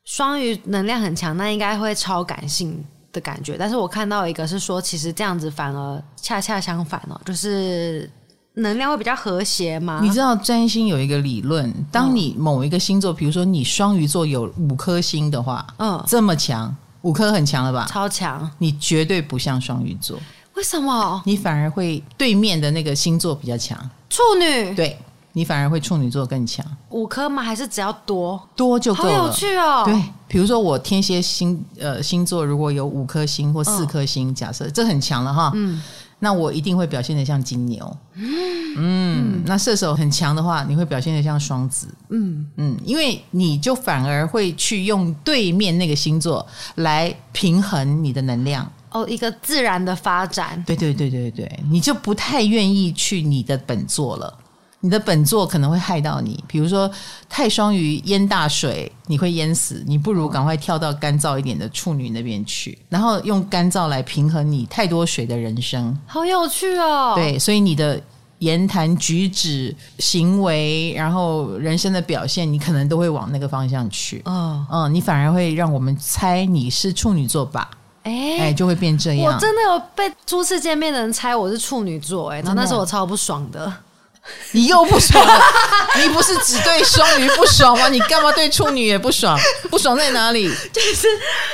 [0.04, 3.56] 双鱼能量很强，那应该会超感性的感觉。
[3.58, 8.10] 但是我看到一个是说，其实这样子反而恰恰相反哦，就是
[8.54, 10.00] 能量会比较和谐吗。
[10.02, 16.74] 你知道占星有一个理论，当你某一个星座，比如说你双鱼座有五颗星的话，嗯，这么强。
[17.02, 17.84] 五颗很强了吧？
[17.90, 18.48] 超强！
[18.58, 20.16] 你绝对不像双鱼座，
[20.54, 21.20] 为什么？
[21.26, 23.76] 你反而会对面的那个星座比较强，
[24.08, 24.72] 处女。
[24.76, 24.96] 对，
[25.32, 26.64] 你反而会处女座更强。
[26.90, 27.42] 五颗吗？
[27.42, 28.40] 还是只要多？
[28.54, 29.18] 多就够了。
[29.18, 29.82] 好有趣哦！
[29.84, 35.50] 对，比如说我天蝎星呃星座如果有五颗星或四颗星，假设这很强了哈。
[35.56, 35.82] 嗯。
[36.24, 42.46] 那我一定会表现的像金牛，嗯，嗯，那射手很强的话，你会表现的像双子，嗯。
[42.58, 54.38] 嗯，因为你就反而会去用对面那个星座来平衡你的能量，哦，一个自然的发展，对对对对对，你就不太愿意去你的本座了。
[54.84, 56.90] 你的本座可能会害到你，比如说
[57.28, 59.80] 太双鱼淹大水，你会淹死。
[59.86, 65.96] 你不如赶快跳到干燥一点的处女那边去，然后用干燥来平衡你太多水的人生。
[66.04, 67.12] 好有趣哦！
[67.14, 68.02] 对，所以你的
[68.40, 74.20] 言谈举止、行为，然后人生的表现，你可能都会往那个方向去。
[74.24, 77.70] 嗯嗯，你反而会让我们猜你是处女座吧？
[78.02, 79.32] 哎哎，就会变这样。
[79.32, 83.72] 我真的有被初次见面的人猜我是处女座，哎，那那时候我超不爽的。
[84.52, 85.42] 你又不爽了？
[86.00, 87.88] 你不是只对双鱼不爽吗？
[87.90, 89.36] 你干嘛对处女也不爽？
[89.68, 90.48] 不爽在哪里？
[90.72, 91.08] 就是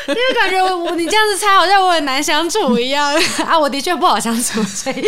[0.08, 3.14] 因为感觉我你这样子猜，好像我很难相处一样
[3.46, 3.58] 啊！
[3.58, 5.02] 我的确不好相处，所以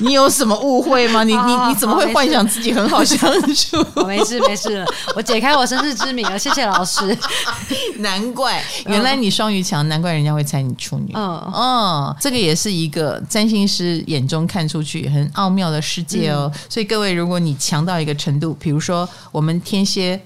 [0.00, 1.24] 你有什么误会吗？
[1.24, 3.18] 你你你怎么会幻想自己很好相
[3.54, 3.82] 处？
[3.94, 4.86] 我没事没事了，
[5.16, 7.16] 我解开我身世之谜了，谢谢老师。
[7.96, 11.12] 难怪原来你双鱼强，难怪人家会猜你处女。
[11.14, 16.89] 嗯嗯，这个也是一个占星师眼中看出去很奥妙的世界哦，所以。
[16.90, 20.20] 各位，如果你强到一个程度，比如说我们天蝎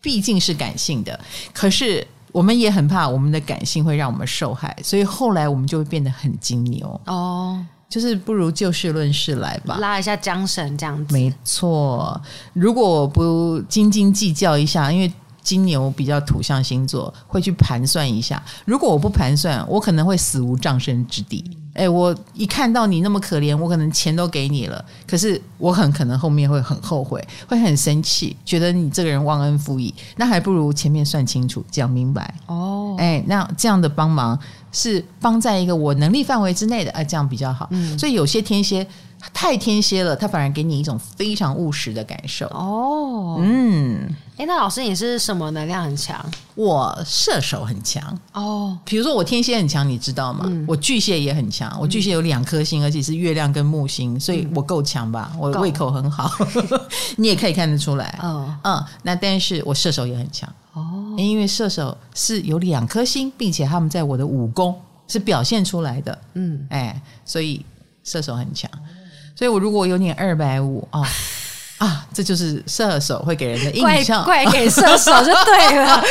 [0.00, 1.20] 毕竟是感性的，
[1.52, 11.12] 可是我们也很怕我们的感性会让我们受害，所以后来我们就会变得很金牛哦，就是不如就事论事来吧，拉一下缰绳这样子。
[11.12, 12.18] 没错，
[12.54, 18.42] 如果我不斤斤计较一下，因为金牛比较土象星座，会去盘算一下。
[18.64, 21.44] 如果我不盘算，我可能会死无葬身之地。
[21.74, 32.34] 哎，我一看到你那么可怜，我可能钱都给你了，可是我很可能后面会很后悔，会很生气，觉得你这个人忘恩负义，那还不如前面算清楚，讲明白。
[32.46, 34.38] 哦，哎，那这样的帮忙
[34.72, 37.68] 是帮在一个我能力范围之内的，哎，这样比较好。
[37.70, 38.86] 嗯，所以有些天蝎。
[39.34, 42.46] 太天蝎了，他反而给你一种非常务实的感受。
[42.46, 44.08] 哦，嗯，
[44.40, 46.18] 哎，那老师你是什么能量很强？
[46.54, 48.78] 我射手很强哦。
[48.86, 50.46] 比如说我天蝎很强，你知道吗？
[50.48, 51.70] 嗯、我巨蟹也很强。
[51.78, 55.30] 我巨蟹有两颗星，而且是月亮跟木星，所以我够强吧？
[55.38, 56.32] 我胃口很好，
[57.18, 58.18] 你也可以看得出来。
[58.22, 64.74] 哦，嗯，那但是我射手也很强哦，因为射手是有两颗星，并且他们在我的武功
[65.06, 66.18] 是表现出来的。
[66.32, 67.62] 嗯，哎，所以
[68.04, 68.70] 射手很强。
[69.36, 71.06] 所以，我如果有点二百五啊
[71.80, 76.02] 啊，这就是射手会给人的印象，怪给射手 就对了。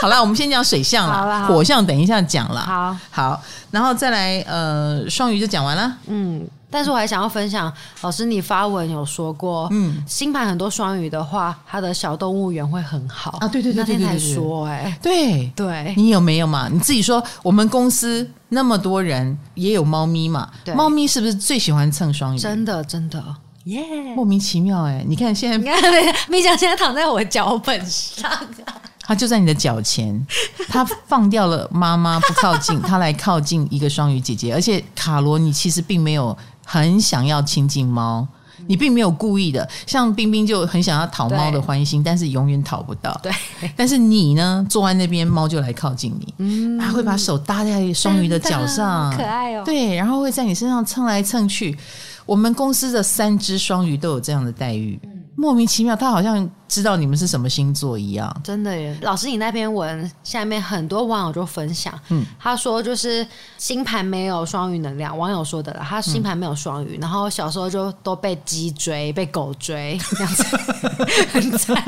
[0.00, 2.60] 好了，我们先讲水象了，火象等一下讲了。
[2.60, 5.90] 好，好，然后再来呃，双鱼就讲完了。
[6.06, 13.48] 嗯，但是我还想要分享，老师你发文有说过，嗯，星盘很多双鱼的话，他的小动物园会很好啊。
[13.48, 16.68] 对对对对对，说哎，对对，你有没有嘛？
[16.70, 18.30] 你自己说，我们公司。
[18.52, 20.50] 那么多人也有猫咪嘛？
[20.64, 22.38] 对，猫咪是不是最喜欢蹭双鱼？
[22.38, 23.22] 真的，真的，
[23.64, 24.14] 耶！Yeah.
[24.14, 25.04] 莫名其妙哎、欸！
[25.06, 25.74] 你看现在，你看，
[26.28, 28.30] 蜜酱现在躺在我脚本上，
[29.02, 30.26] 他就在你的脚前，
[30.68, 38.26] 他放掉了妈妈不靠近，他来靠近一个双鱼姐姐，而且卡罗，你其实并没有很想要亲近猫。
[38.66, 43.18] 你并没有故意的，像冰冰就很想要讨猫的欢心，但是永远讨不到。
[43.20, 43.32] 对，
[43.74, 49.62] 但是你呢，坐在那边，猫就来靠近你，嗯，它会把手搭在双鱼的脚上，可爱哦。
[49.64, 51.76] 对，然后会在你身上蹭来蹭去。
[52.26, 55.00] 我们公司的三只双鱼都有这样的待遇。
[55.36, 58.40] 莫名其妙，他好像知道你们是什么星座一样。
[58.44, 70.44] 真的耶，老师，你那篇文下面很多网友就分享，嗯，他说就是星盘没有双鱼能量，网友说的了，他星盘没有双鱼，嗯，然后小时候就都被鸡追，被狗追，这样子
[71.32, 71.82] 很惨。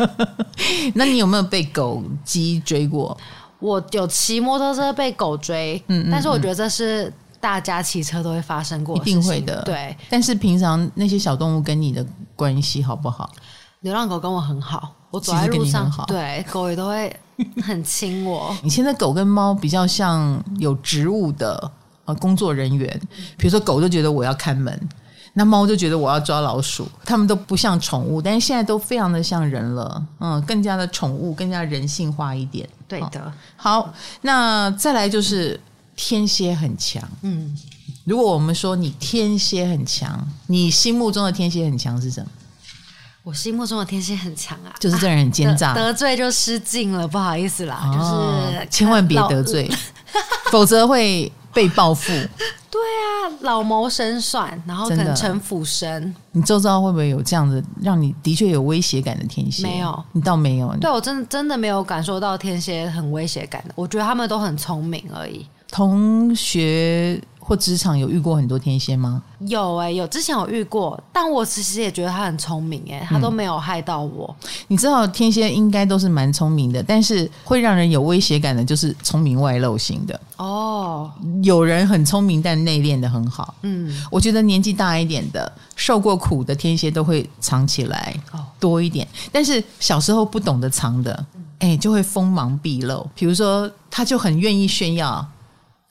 [0.95, 3.15] 那你有没有被狗鸡追过？
[3.59, 9.97] 我有骑摩托车被狗追，嗯，嗯，嗯，但是我觉得这是大家骑车都会发生过，一定会的，对。
[10.09, 13.29] 但是平常那些小动物跟你的关系好不好？
[13.81, 17.15] 流浪狗跟我很好，我走在路上，对狗也都会
[17.65, 18.55] 很亲我。
[18.63, 21.69] 你现在狗跟猫比较像有职务的
[22.05, 22.89] 呃工作人员，
[23.37, 24.89] 比如说狗就觉得我要看门，
[25.33, 32.69] 那猫就觉得我要抓老鼠，它们都不像宠物，但是现在都非常的像人了，嗯，更加的宠物，更加人性化一点。
[32.87, 33.33] 对的。
[33.57, 35.59] 好，那再来就是
[35.95, 37.55] 天蝎很强，嗯，
[38.05, 42.27] 如果我们说你天蝎很强，你心目中的天蝎很强是什么？
[43.23, 49.71] 我心目中的天蝎很强啊，就是这人很奸诈，得罪就失敬了，不好意思啦，哦、就是千万别得罪，
[50.51, 52.13] 否则会被报复。
[52.69, 56.13] 对啊，老谋深算，然后可能城府深。
[56.33, 59.63] 你周遭会不会有这样子让你的确有威胁感的天蝎？
[59.63, 60.75] 没有，你倒没有。
[60.79, 65.47] 对，我真的真的没有感受到天蝎很威胁感的，我觉得他们都很聪明而已。
[65.73, 67.21] 同学。
[67.45, 69.21] 或职场有遇过很多天蝎吗？
[69.41, 74.33] 有哎、欸，有之前有遇过，但我其实也觉得他很聪明哎、欸，他都没有害到我。
[74.45, 81.11] 嗯、你知道天蝎应该都是蛮聪明的，但是会让人有威胁感的，就是聪明外露型的哦。
[81.43, 83.53] 有人很聪明，但内敛的很好。
[83.63, 88.15] 嗯，我觉得年纪大一点的、受过苦的天蝎都会藏起来
[88.61, 91.13] 多一点，但是小时候不懂得藏的，
[91.59, 93.05] 哎、欸，就会锋芒毕露。
[93.17, 95.27] 比如说，他就很愿意炫耀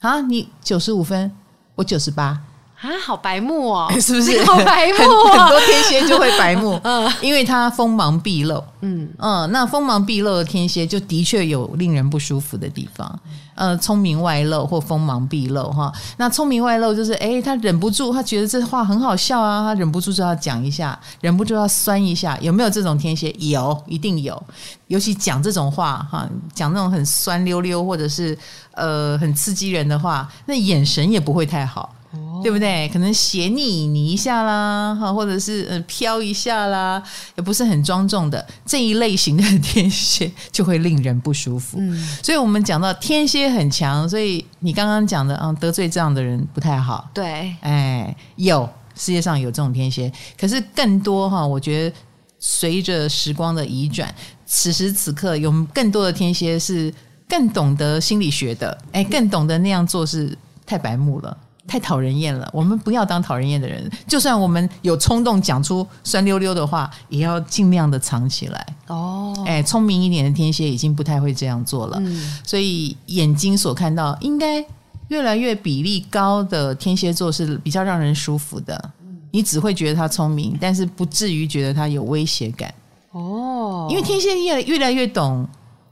[0.02, 1.32] 啊，你九十五分。
[1.74, 2.38] 我九十八
[2.82, 4.42] 啊，好白目哦， 是不是？
[4.44, 13.20] 好白目哦，很多天蝎就会白目， 嗯，因为他锋芒毕露，嗯嗯，那锋芒毕露的天蝎就的确有令人不舒服的地方，
[13.54, 15.92] 呃，聪明外露或锋芒毕露哈。
[16.16, 23.30] 那聪明外露就是，哎，他忍不住，他觉得这话很好笑啊，他忍不住就要讲一下，忍不住要酸一下，有没有这种天蝎？
[23.38, 24.42] 有，一定有。
[24.88, 28.36] 尤其讲这种话哈，讲那种很酸溜溜或者是
[28.72, 31.94] 呃很刺激人的话，那眼神也不会太好。
[32.42, 32.88] 对不对？
[32.92, 37.02] 可能斜睨你一下啦，哈，或者是嗯飘一下啦，
[37.36, 41.78] 也不是很庄重的这一类型的天蝎就会令人不舒服。
[41.80, 47.08] 嗯，所以我们讲到天蝎很强，所以你刚刚讲的，嗯，得罪这样的人不太好。
[47.14, 51.96] 对，哎，有世界上有这种天蝎，可是更多哈，我觉得
[52.38, 56.92] 随着时光的移转，此时此刻有更多的天蝎是
[57.28, 61.36] 更懂得心理学的，哎，更懂得那样做是太白目了。
[61.66, 63.88] 太讨人厌了，我们不要当讨人厌的人。
[64.06, 68.66] 就算我们有冲动讲出酸溜溜的话，也要尽量的藏起来。
[68.88, 71.98] 哦，哎，聪明一点的天蝎已经不太会这样做了。
[72.00, 74.64] 嗯，所以眼睛所看到，应该
[75.08, 78.90] 越来越比例高的天蝎座是比较让人舒服的。
[79.30, 82.74] 你只会觉得他聪明，但是不至于觉得他有威胁感。
[83.12, 85.48] 哦，因为天蝎越越来越懂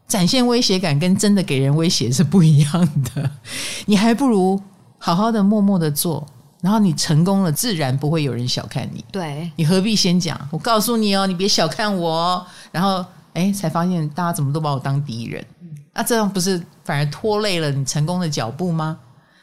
[0.09, 3.31] 展现威胁感，跟真的给人威胁是不一样的。
[3.87, 4.61] 你还不如。
[5.03, 6.25] 好好的默默的做，
[6.61, 9.03] 然后你成功了，自然不会有人小看你。
[9.11, 10.39] 对，你何必先讲？
[10.53, 12.47] 我告诉你哦，你别小看我哦。
[12.71, 15.43] 然后，哎，才发现大家怎么都把我当敌人。
[15.95, 18.99] 那这样不是反而拖累了你成功的脚步吗？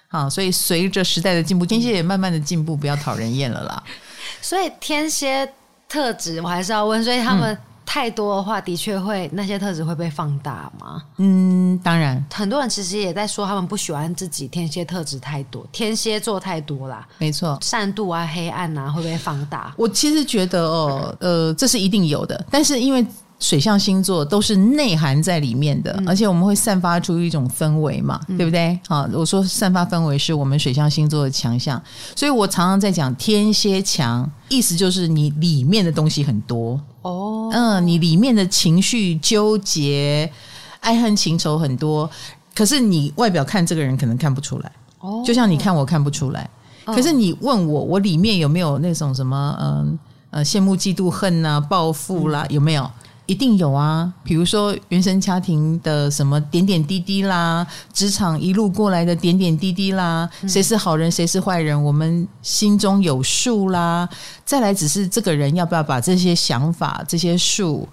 [0.08, 3.84] 好，所以随着时代的进步，天蝎也慢慢的进步，不要讨人厌了啦。
[4.39, 5.52] 所以天蝎
[5.89, 7.52] 特质，我还是要问，所以他们。
[7.54, 7.58] 嗯
[7.89, 11.02] 太多的话，的确会那些特质会被放大吗？
[11.17, 17.08] 嗯，当然，很多人其实也在说，他们不喜欢自己天蝎特质太多，天蝎座太多啦。
[17.17, 19.73] 没错，善妒啊、黑暗啊，会被放大。
[19.78, 23.04] 我其实觉得哦，呃，这是一定有的，但是因为。
[23.39, 28.80] 水象星座都是内涵在里面的，嗯、而且我们会散发出一种氛围嘛，嗯、对不对？
[28.88, 31.82] 好，我说散发氛围是我们水象星座的强项，
[32.15, 36.80] 所以我常常在讲天蝎强，意思就是你里面的东西很多。
[37.04, 40.30] 哦，嗯，你里面的情绪纠结、
[40.80, 42.10] 爱恨情仇很多，
[42.56, 46.50] 可是你外表看这个人可能看不出来哦，就像你看我看不出来，
[46.86, 50.00] 哦、可是你问我，我里面有没有那种什么嗯
[50.32, 52.89] 呃羡慕嫉妒恨呐、啊、报复啦，有没有？
[53.28, 64.08] 一定有啊，比如说原生家庭的什么点点滴滴啦，职场一路过来的点点滴滴啦，谁是好人，谁是坏人，我们心中有数啦。
[64.45, 67.88] 再来，只是这个人要不要把这些想法、这些数，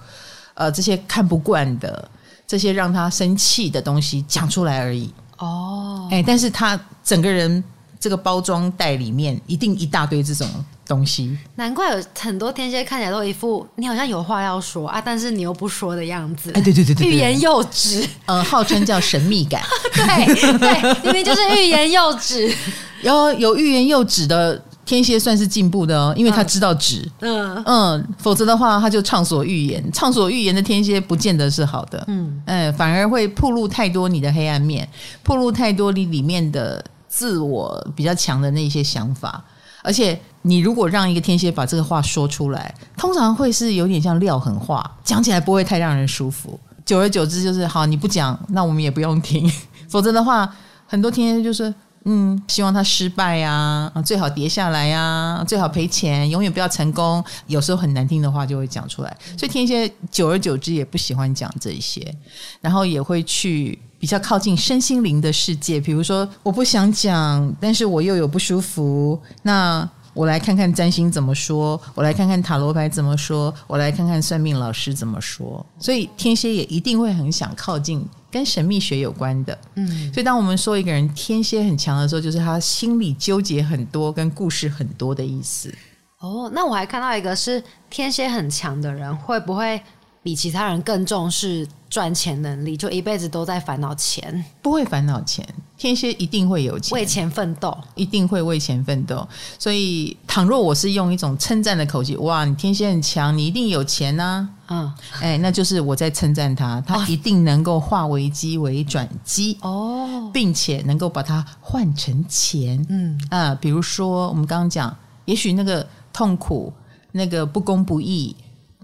[0.54, 2.08] 呃，这些看不惯的、
[2.46, 5.12] 这些让他生气的东西讲出来而已。
[5.38, 7.62] 哦，哎，但是他整个人
[8.04, 10.46] 这个包装袋里面一定一大堆这种。
[10.86, 16.50] 东西，难怪有很多天蝎看起来都一副你好像有话要说啊，但是你又不说的样子。
[16.52, 19.62] 哎，对对对对，欲言又止，呃，号称叫神秘感。
[19.94, 22.54] 对对，明明就是欲言又止。
[23.00, 27.10] 有有欲言又止的天蝎算是进步的哦，因为他知道止。
[27.20, 32.04] 嗯嗯，否则的话他就畅所欲言，畅所欲言的天蝎不见得是好的。
[32.08, 34.86] 嗯嗯，反而会暴露太多你的黑暗面，
[35.22, 36.84] 暴露太多你里面的
[37.14, 39.44] 自我比较强的那些想法。
[39.84, 46.58] 而且，你如果让一个天蝎把这个话说出来，通常会是有点像撂狠话，讲起来不会太让人舒服。
[46.84, 49.48] 久而久之，就是好，你不讲，那我们也不用听。
[49.88, 50.52] 否则的话，
[50.86, 51.72] 很多天蝎就是，
[52.04, 57.22] 嗯，希望他失败呀，最好跌下来呀，最好赔钱，永远不要成功。
[57.46, 62.14] 有时候很难听的话就会讲出来，所以天蝎久而久之也不喜欢讲这些，
[62.60, 63.78] 然后也会去。
[64.04, 75.64] 比较靠近身心灵的世界，比如说我不想讲，但是我又有不舒服，那我来看看占星怎么说，我来看看塔罗牌怎么说，我来看看算命老师怎么说。
[75.78, 79.58] 所以天蝎也一定会很想靠近跟神秘学有关的。
[79.76, 85.74] 嗯，所以当我们说一个人天蝎很强的时候，就是他心里纠结很多，跟故事很多的意思。
[86.20, 89.80] 哦，那我还看到一个是天蝎很强的人会不会
[90.24, 95.46] 比其他人更重视赚钱能力，就一辈子都在烦恼钱，不会烦恼钱。
[95.76, 99.28] 天蝎一定会有钱，为钱奋斗，一定会为钱奋斗。
[99.58, 104.48] 所以，倘若我是用一种称赞的口气，哇，你天蝎很强，你一定有钱啊！
[104.68, 112.82] 嗯，哎，那就是我在称赞他，他一定能够化危机为转机哦，并且能够把它换成钱。
[112.88, 114.96] 嗯啊，比如说我们刚刚讲，
[115.26, 116.72] 也许那个痛苦，
[117.12, 118.34] 那个不公不义。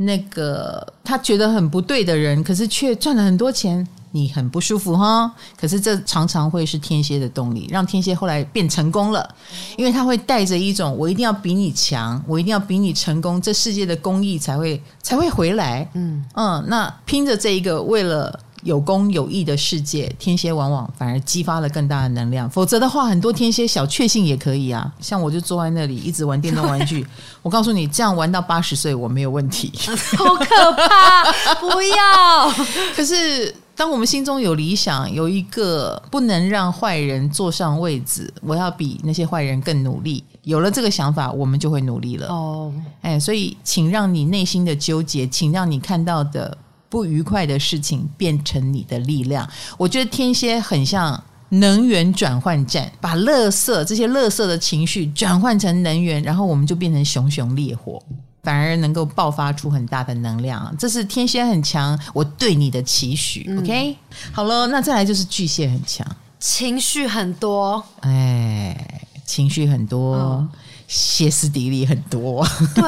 [0.03, 5.31] 那个他觉得很不对的人，可是却赚了很多钱，你很不舒服哈。
[5.59, 9.29] 可是这常常会是天蝎的动力，让天蝎后来变成功了，
[9.77, 15.87] 因为他会带着一种我一定要比你强，我一定要比你成功，这世界的公益才会才会回来。
[15.93, 18.41] 嗯嗯，那拼着这一个为了。
[18.63, 22.49] 有功有义的世界，天蝎往往反而激发了更大的能量。
[22.51, 24.93] 否则的话，很多天蝎小确幸也可以啊。
[25.01, 27.07] 像我就坐在那里一直玩电动玩具，
[27.43, 29.73] 我告诉你，这样玩到八十岁我没有问题。
[30.17, 31.55] 好可怕！
[31.61, 32.53] 不要。
[32.95, 40.23] 可是，当我们心中有理想，有一个不能让坏人坐上位子，我要比那些坏人更努力。
[40.43, 42.27] 有了这个想法，我们就会努力了。
[42.29, 46.57] 哦，哎，所以，请让你内心的纠结，请让你看到的。
[46.91, 58.03] 不愉快的事情变成你的力量，我觉得天蝎很像能源转换站，把垃圾这些垃圾的情绪转换成能源，然后我们就变成熊熊烈火，
[58.43, 60.75] 反而能够爆发出很大的能量。
[60.77, 63.45] 这是天蝎很强，我对你的期许。
[63.49, 63.97] 嗯、OK，
[64.33, 66.05] 好了，那再来就是巨蟹很强，
[66.41, 70.17] 情绪很多，哎，情绪很多。
[70.17, 70.49] 嗯
[70.91, 72.83] 歇斯底里很多，对，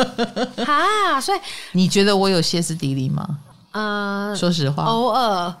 [0.64, 1.38] 哈，所以
[1.72, 3.28] 你觉得我有歇斯底里吗？
[3.72, 5.54] 嗯、呃，说实话，偶尔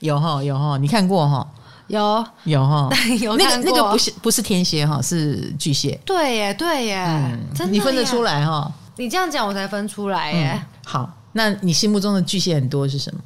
[0.00, 1.46] 有哈有哈，你看过哈？
[1.86, 2.88] 有有哈，
[3.20, 6.00] 有那个那个不是不是天蝎哈，是巨蟹。
[6.04, 8.68] 对耶对耶，嗯、真的，你分得出来哈？
[8.96, 10.62] 你这样讲我才分出来耶、嗯。
[10.84, 13.20] 好，那你心目中的巨蟹很多是什么？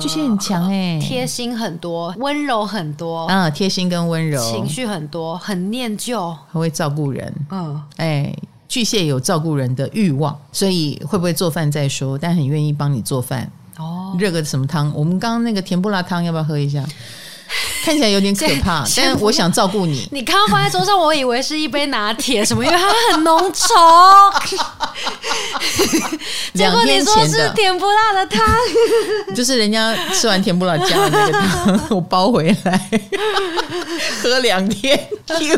[0.00, 7.32] 巨蟹很强哎，贴心很多，温柔很多，嗯，贴心跟温柔，情绪很多，很念旧，很会照顾人。
[7.50, 8.34] 嗯，哎，
[8.68, 13.50] 巨蟹有照顾人的欲望，所以会不会做饭再说，但很愿意帮你做饭。
[13.78, 14.92] 哦，热个什么汤？
[14.94, 16.84] 我们刚刚那个甜不辣汤要不要喝一下？
[17.84, 20.08] 看起来有点可怕，但我想照顾你。
[20.12, 22.64] 你刚刚放在桌上，我以为是一杯拿铁，什么？
[22.64, 23.70] 因为它很浓稠。
[26.54, 28.44] 结果你说是甜不辣的汤，
[29.34, 32.90] 就是人家吃完甜不辣加的那个汤， 我包回来
[34.22, 34.98] 喝两天，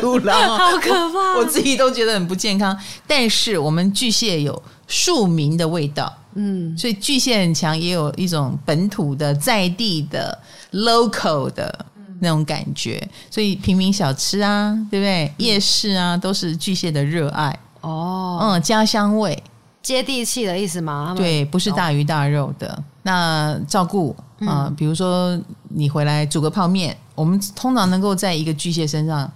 [0.00, 1.36] 又了，好可怕！
[1.38, 2.76] 我自己都觉得很不健康。
[3.06, 10.36] 但是我们巨蟹有庶民的味道，嗯，所以巨蟹很强，也有一种本土的、在地的、
[10.72, 11.86] local 的。
[12.24, 15.34] 那种感觉，所以平民小吃啊，对不对？
[15.38, 18.38] 夜市啊，都是巨蟹的热爱哦。
[18.40, 19.42] 嗯，家乡味、
[19.82, 21.14] 接地气的意思吗？
[21.16, 22.68] 对，不是大鱼大肉的。
[22.68, 24.14] 哦、那照顾
[24.46, 25.36] 啊、呃，比如说
[25.70, 29.28] 你回来煮个泡面，我们通常能够在一个巨蟹身上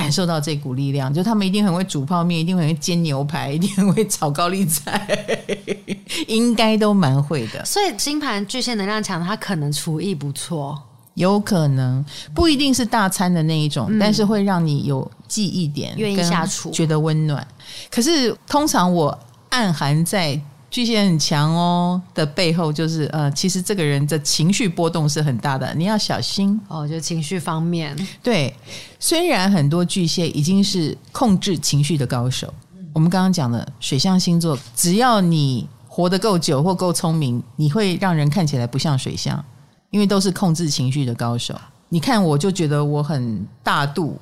[0.00, 5.06] 感受到这股力量， 就他们一定很会煮泡面，一定很会煎牛排， 一定很会炒高丽菜，
[6.26, 7.64] 应该都蛮会的。
[7.64, 10.80] 所以星盘巨蟹能量强，他可能厨艺不错，
[11.14, 17.46] 有可能不一定是大餐的那一种，嗯、但是会让你有记忆点，愿意下厨，觉得温暖。
[17.90, 19.16] 可是通常我
[19.50, 20.40] 暗含在。
[20.70, 26.86] 巨蟹很强哦的背后，就是呃，其实这个人的情绪波动是很大的，你要小心哦。
[26.86, 28.54] 就情绪方面，对，
[29.00, 39.44] 虽然很多巨蟹已经是控制情绪的高手，嗯、我们刚刚讲的水象星座，只要你活得够久或够聪明，你会让人看起来不像水象，
[39.90, 41.52] 因为都是控制情绪的高手。
[41.88, 44.16] 你看，我就觉得我很大度，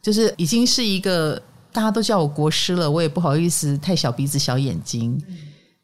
[0.00, 1.40] 就是已经是一个
[1.70, 5.22] 大家都叫我国师了，我也不好意思太小鼻子小眼睛。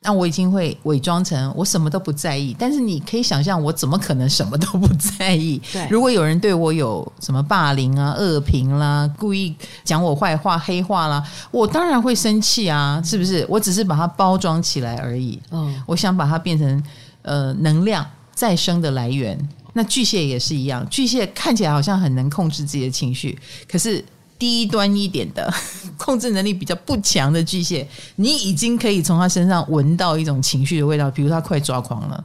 [0.01, 5.61] 嗯那我已经会伪装成我什么都不在意，但是你可以想象，我怎么可能什么都不在意？
[5.73, 13.45] 对，如果有人对我有什么霸凌啊、恶评啦、故意讲我坏话、黑话啦，我当然会生气啊，是不是？
[13.49, 15.39] 我只是把它包装起来而已。
[15.51, 16.83] 嗯，我想把它变成
[17.23, 19.37] 呃能量再生的来源。
[19.73, 23.37] 那巨蟹也是一样，巨蟹看起来好像很能控制自己的情绪，
[23.69, 24.03] 可是。
[24.39, 25.53] 低端一点的
[25.99, 27.87] 控制能力比较不强的巨蟹，
[28.17, 32.25] 你已经可以从他身上闻到一种情绪的味道，比如他快抓狂了，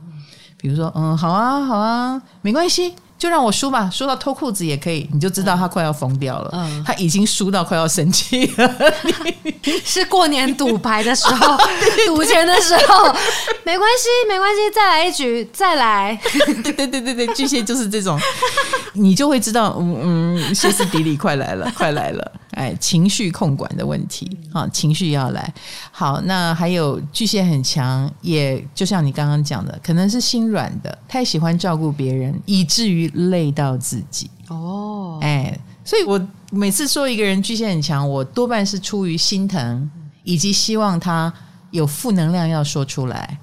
[0.57, 2.93] 比如说嗯，好啊好啊，没关系。
[3.24, 6.50] 就让我输吧，输到脱裤子也可以，你就知道他快要疯掉了。
[6.52, 8.76] 嗯，他已经输到快要生气了。
[9.86, 11.58] 是过年赌牌的时候，
[12.06, 13.06] 赌钱的时候，
[13.64, 16.20] 没关系，没关系，再来一局，再来。
[16.62, 18.20] 对对对对对，巨蟹就是这种，
[18.92, 22.30] 你就会知道，嗯嗯，歇斯底里快来了，快来了。
[22.54, 25.54] 哎，情绪控管的问题啊，情绪要来。
[25.91, 34.30] 好，那还有巨蟹很强，也就像你刚刚讲的，可能是心软的，太喜欢照顾别人，以至于累到自己。
[34.49, 36.20] 哦，哎，所以我
[36.51, 39.89] 每次说一个人巨蟹很强，我多半是出于心疼，
[40.24, 41.32] 以及希望他
[41.72, 43.38] 有负能量要说出来，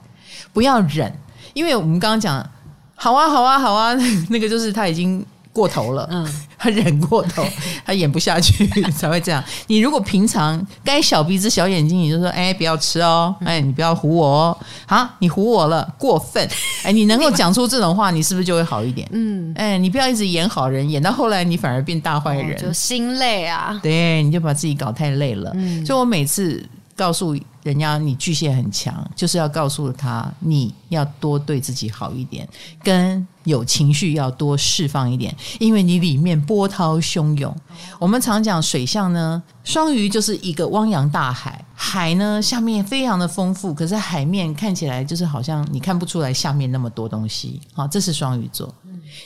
[0.52, 1.12] 不要忍，
[1.54, 2.48] 因为我们刚刚讲，
[2.94, 3.94] 好啊，好啊，好啊，
[4.30, 5.24] 那个就是他已经。
[5.53, 6.26] 过头了，嗯，
[6.57, 7.44] 他忍过头，
[7.84, 9.42] 他演不下去 才会这样。
[9.66, 16.48] 你如果平常该小鼻子小眼睛，你就说，哎，不要吃哦，哎，你不要唬我哦，好，你唬我了，过分，
[16.84, 19.09] 哎，你能够讲出这种话，你是不是就会好一点？
[19.12, 25.51] 嗯，哎，你不要一直演好人，演到后来你反而变大坏人，就心累啊，对，你就把自己搞太累了。
[25.55, 26.64] 嗯，所以我每次。
[26.96, 32.48] 告诉人家你巨蟹很强，就是要告诉他你要多对自己好一点，
[32.82, 37.54] 跟有情绪要多释放一点，因为你里面波涛汹涌。
[37.98, 47.61] 我们常讲水象呢，双鱼就是一个汪洋大海，海呢下面非常的丰富，可是海面看起来就是好像你看不出来下面那么多东西。
[47.72, 48.72] 好，这是双鱼座。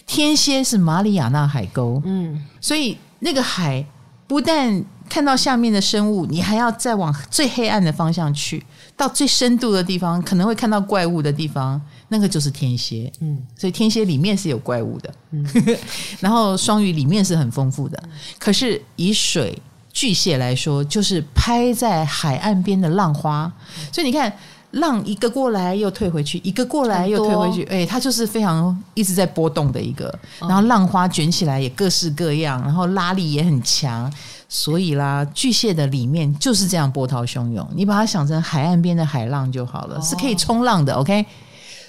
[0.06, 3.84] 天蝎是马里亚纳海沟，嗯，所以那个海
[4.26, 8.64] 不但看到下面的生物，你还要再往最黑暗的方向去，
[8.96, 13.12] 到最深度的地方，可能会看到怪物的地方，那个就是天蝎。
[13.20, 15.14] 嗯，所以天蝎里面是有怪物的。
[15.30, 15.46] 嗯，
[16.20, 18.02] 然后双鱼里面是很丰富的。
[18.38, 19.56] 可是以水
[19.92, 23.52] 巨蟹来说，就是拍在海岸边的浪花。
[23.92, 24.32] 所以你看，
[24.72, 30.12] 浪一个过来又退回去，一个过来又退回去，哎，它就是非常一直在波动的一个。
[30.40, 34.12] 然后浪花卷起来也各式各样，然后拉力也很强。
[34.48, 40.94] 所以啦，巨蟹的里面就是这样波涛汹涌，你把它想成海岸边的海浪就好了，是可以冲浪的。
[40.94, 41.24] OK，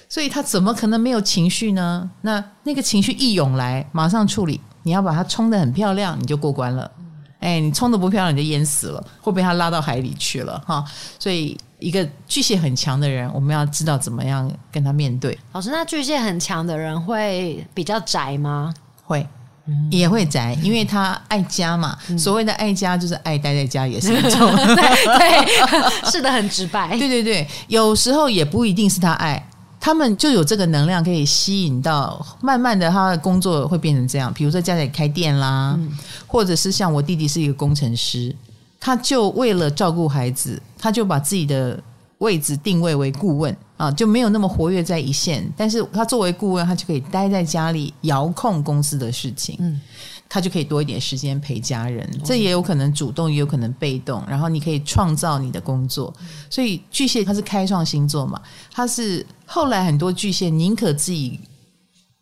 [0.10, 2.10] 所以他怎么可能没有情绪呢？
[2.22, 4.60] 那那个情绪一涌来，马上处理。
[4.84, 6.90] 你要把它冲得很漂亮，你就过关了。
[7.40, 10.86] 哎，你冲得不漂亮，你就淹死了，会被他拉到海里去了哈。
[11.20, 15.38] 所以，一个巨蟹很强的人，我们要知道怎么样跟他面对。
[15.54, 18.72] 老师，那巨蟹很强的人会比较宅吗？
[19.04, 19.28] 会。
[19.90, 21.98] 也会宅，因为他爱家嘛。
[22.10, 24.56] 嗯、所谓的爱家，就是爱待在家，也是一种。
[24.56, 24.76] 对
[25.18, 26.98] 对， 是的，很直白。
[26.98, 29.44] 对对对，有时候也不一定是他爱，
[29.80, 34.34] 他们就有这个能量可以吸引到，慢慢的他的工作会变成这样。
[34.34, 35.92] 比如说家里开店啦，嗯、
[36.28, 38.36] 或者是像我弟弟是一个工程师，
[38.80, 41.80] 他就为了照顾孩子，他就把自己的
[42.20, 43.56] 位置定位为顾问。
[43.78, 49.82] 啊，就没有那么活跃在一线，但是他作为顾问，他就可以待在家里遥控公司的事情，嗯，
[50.30, 56.14] 他就可以多一点时间陪家人，这也有可能主动，也有可能被动，然后你可以创造你的工作。
[56.50, 61.40] 所以巨蟹他是开创星座嘛，他是后来很多巨蟹宁可自己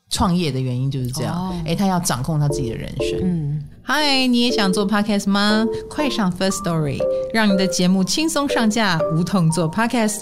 [0.10, 3.20] 创业的原因就是这样，哎、哦，他要掌控他自己的人生。
[3.22, 5.64] 嗯，嗨，你也想做 podcast 吗？
[5.88, 7.00] 快上 First Story，
[7.32, 10.22] 让你的节目轻松上架，无痛做 podcast。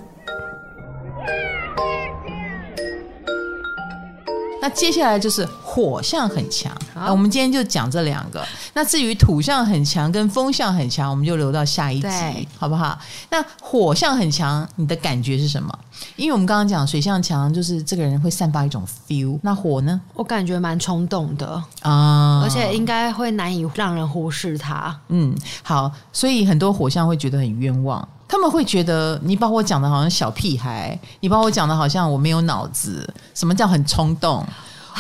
[4.62, 8.46] 那接下来就是火象很强，那我们今天就讲这两个。
[8.74, 12.98] 那至于土象很强跟风象很强，我们就留到下一集，好不好？
[13.32, 15.78] 那火象很强，你的感觉是什么？
[16.16, 19.40] 因为我们刚刚讲水象强，就是这个人会散发一种 feel。
[19.42, 20.00] 那火呢？
[20.14, 24.96] 我感觉蛮冲动的啊，而且应该会难以让人忽视他。
[25.10, 28.08] 嗯，好，所以很多火象会觉得很冤枉。
[28.32, 33.06] 他们会觉得你把我讲的好像小屁孩，你把我讲的好像我没有脑子。
[33.34, 34.42] 什么叫很冲动？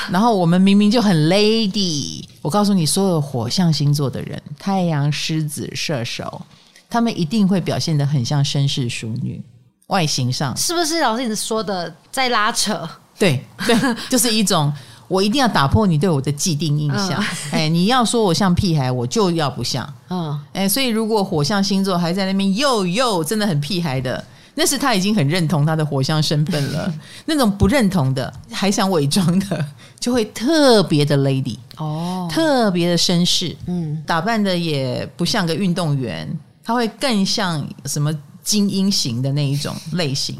[0.09, 2.25] 然后我们明明就很 lady。
[2.41, 6.41] 我告诉你，所有火象星座的人，太阳、狮子、射手，
[6.89, 9.41] 他们一定会表现的很像绅士淑女。
[9.87, 12.85] 外形上是不是老师你说的在拉扯？
[13.17, 14.73] 对对，就是一种。
[15.11, 24.23] 我一定要打破你对我的既定印象，嗯、 哎，你要说我像屁孩，我就要不像，嗯，哎，所以如果火象星座还在那边又又真的很屁孩的，
[24.55, 26.93] 那是他已经很认同他的火象身份了。
[27.27, 29.65] 那种不认同的，还想伪装的，
[29.99, 36.25] 就会特别的 lady 哦，特别的绅士，嗯，打扮的也不像个运动员，
[36.63, 40.37] 他会更像什么精英型的那一种类型。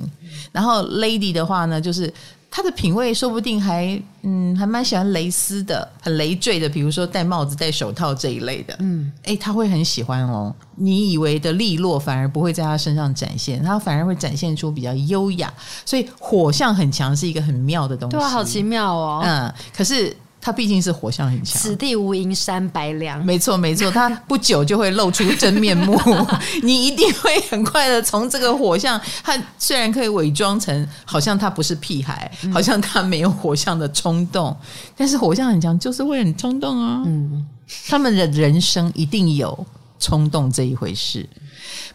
[0.53, 2.11] 然后 lady 的话呢，就是。
[2.51, 8.75] 他的品味说不定还嗯还蛮喜欢蕾丝的，很累赘的，比如说戴帽子、戴手套这一类的。
[8.79, 10.53] 嗯，诶，他会很喜欢哦。
[10.75, 15.51] 你以为的利落，反而不会在他身上展现，他反而会展现出比较优雅。
[15.85, 19.21] 所以火象很强是一个很妙的东西，对啊，好奇妙哦。
[19.23, 20.15] 嗯，可是。
[20.41, 23.23] 他毕竟是火象很强，此地无银三百两。
[23.23, 25.95] 没错，没错，他不久就会露出真面目，
[26.63, 34.57] 你一定会很快的从这个火象，他虽然可以伪装成好像他不是屁孩，好像他没有火象的冲动，
[34.97, 37.03] 但是火象很强就是会很冲动啊。
[37.05, 37.45] 嗯，
[37.87, 39.65] 他们的人生一定有
[39.99, 41.29] 冲动这一回事，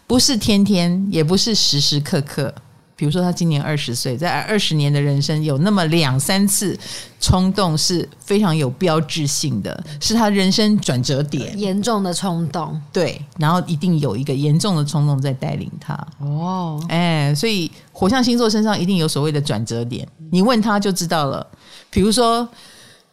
[0.07, 2.53] 不是天天，也不是时时刻刻。
[2.97, 6.77] 比如说，他今年二十岁，在二十年的人生有那么两三次
[7.21, 12.81] 冲动是非常有标志性的，是他人生转折点，严重的冲动。
[12.91, 15.93] 对，然后一定有一个严重的冲动在带领他。
[16.19, 21.45] 哦，哎，所以火象星座身上一定有所谓的转折点，你问他就知道了。
[21.91, 22.49] 比如说。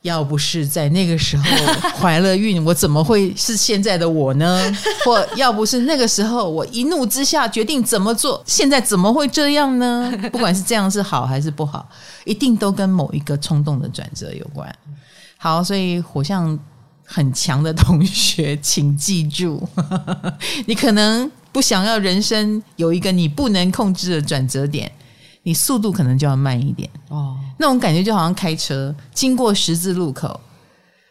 [0.04, 1.44] 要不是在那个时候
[1.98, 4.70] 怀了孕，我怎么会是现在的我呢？
[5.02, 10.12] 或要不是那个时候我一怒之下决定怎么做，现在怎么会这样呢？
[10.30, 11.88] 不管是这样是好还是不好，
[12.26, 14.70] 一定都跟某一个冲动的转折有关。
[15.38, 16.58] 好，所以火象
[17.02, 19.66] 很强的同学，请记住，
[20.66, 24.92] 你可能不想要人生有一个你不能控制的转折点。
[25.44, 26.90] 你速度可能就要慢一点。
[27.08, 30.40] 哦，那种感觉就好像开车经过十字路口，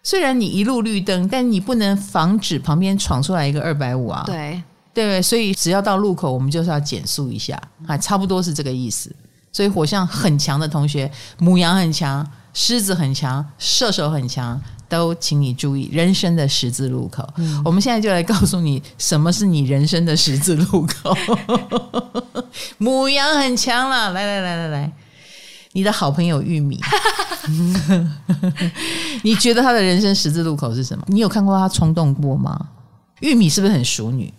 [0.03, 4.23] 虽然你一路绿灯，但你不能防止旁边闯出来一个二百五啊。
[4.25, 4.61] 对。
[4.93, 9.11] 对，所以只要到路口，我们就是要减速一下，啊，差不多是这个意思。
[9.51, 12.23] 所以火象很强的同学，母羊很强，
[12.53, 14.61] 狮子很强，射手很强。
[14.89, 17.27] 都请你注意人生的十字路口。
[17.37, 21.17] 嗯、我们现在就来告诉你，什么是你人生的十字路口。
[22.77, 24.91] 母羊很强了，来来来来来，
[25.71, 26.79] 你的好朋友玉米，
[29.23, 31.03] 你觉得他的人生十字路口是什么？
[31.07, 32.67] 你有看过他冲动过吗？
[33.21, 34.31] 玉米是不是很熟女？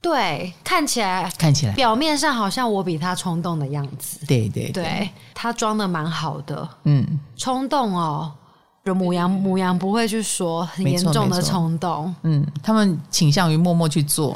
[0.00, 4.20] 对，看起来看起来表面上好像我比他冲动的样子。
[4.26, 6.68] 对对对，对，他装的蛮好的。
[6.84, 8.32] 嗯，冲动哦。
[8.94, 14.34] 母羊，母羊不会去说很严重的冲动，嗯，他们倾向于默默去做。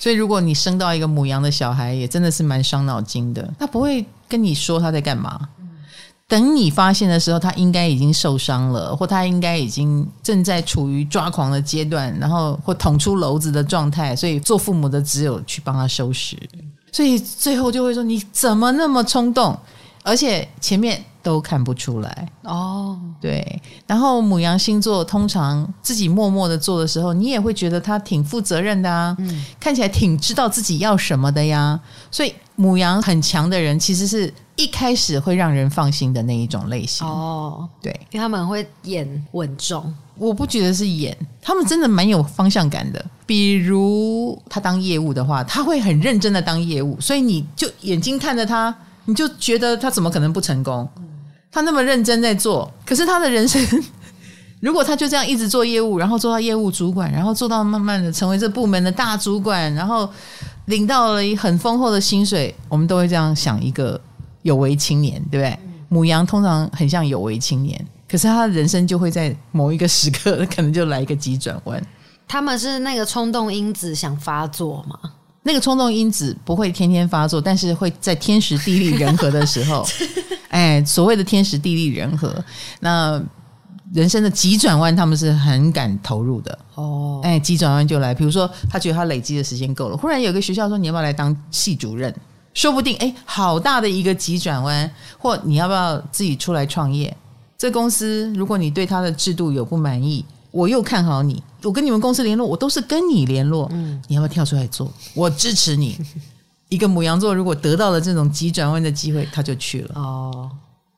[0.00, 3.46] 所以，如果你生到一个母羊的小孩，也真的是蛮伤脑筋的。
[3.58, 5.38] 他不会跟你说他在干嘛，
[6.30, 14.14] 等你发现的时候，他应该已经受伤了，或他应该已经正在处于抓狂的阶段，然后或捅出篓子的状态。
[14.14, 16.38] 所以，做父母的只有去帮他收拾。
[16.92, 19.58] 所以最后就会说：你怎么那么冲动？
[20.04, 21.04] 而且前面。
[21.22, 23.60] 都看不出来哦，对。
[23.86, 31.78] 然后母羊星座通常自己默默的做的时候，你也会觉得他挺负责任的啊，嗯，看起来挺知道自己要什么的呀。
[32.10, 37.68] 所以母羊很强的人，其实是一开始会让人放心的那一种类型哦。
[37.80, 43.04] 对，因为他们会演稳重，我不觉得是演，他们真的蛮有方向感的。
[43.26, 48.74] 比如他当业务的话，他会很认真的当业务，所以你就眼睛看着他，
[49.04, 50.88] 你就觉得他怎么可能不成功？
[51.50, 53.60] 他那么认真在做，可是他的人生，
[54.60, 60.08] 如果他就这样一直做业务，然后做到业务主管，然后做到慢慢的成为这部门的大主管，然后
[60.66, 64.00] 领到了很丰厚的薪水，我们都会这样想一个
[64.42, 65.58] 有为青年，对不对？
[65.88, 71.84] 母羊通常很像有为青年，可是他的人生就会在某一个时刻， 可能就来一个急转弯。
[72.28, 74.96] 他们是那个冲动因子想发作吗？
[75.42, 79.86] 那个冲动因子不会天天发作，但是会在天时地利人和的时候。
[80.48, 82.34] 哎 哎，所谓的天时地利人和，
[82.80, 83.22] 那
[83.92, 87.20] 人生的急转弯，他们是很敢投入的哦。
[87.22, 92.12] 哎，急转弯就来，比如说他觉得他累积的时间够了，忽然有个学校说，你要不要来当系主任？
[92.52, 97.16] 说不定哎，好大的一个急转弯，或你要不要自己出来创业？
[97.56, 104.92] 这公司如果你对他的制度有不满意，我又看好你，我跟你们公司联络，我都是跟你联络，嗯，你要不要跳出来做？
[105.14, 105.98] 我支持你。
[106.70, 109.94] 一个母羊座如果得到了这种急转弯的机会，他就去了。
[109.96, 110.48] 哦，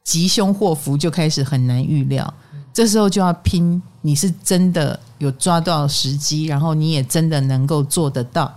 [0.04, 2.34] 吉凶祸福就开始很难预料，
[2.74, 8.52] 这时候就要拼，你是真的有抓到时机，然后你也真的能够做得到，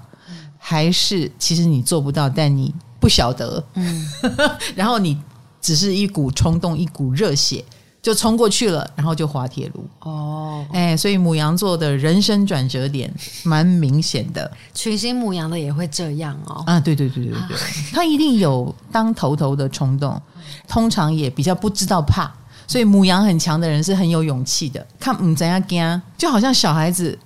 [0.58, 4.10] 还是其实你做不到，但你不晓得，嗯，
[4.76, 5.18] 然后你
[5.62, 7.64] 只是一股冲动，一股热血。
[8.06, 13.12] 就冲过去了，然后就滑铁卢哦，哎，所以母羊座的人生转折点
[13.44, 14.52] 蛮明显的。
[14.76, 16.64] 群星母羊的也会这样哦。
[16.68, 17.58] 啊，对对对对对，
[17.92, 20.22] 他一定有当头头的冲动，
[20.68, 22.32] 通常也比较不知道怕，
[22.68, 24.86] 所以母羊很强的人是很有勇气的。
[25.00, 27.18] 看嗯怎样干，就好像小孩子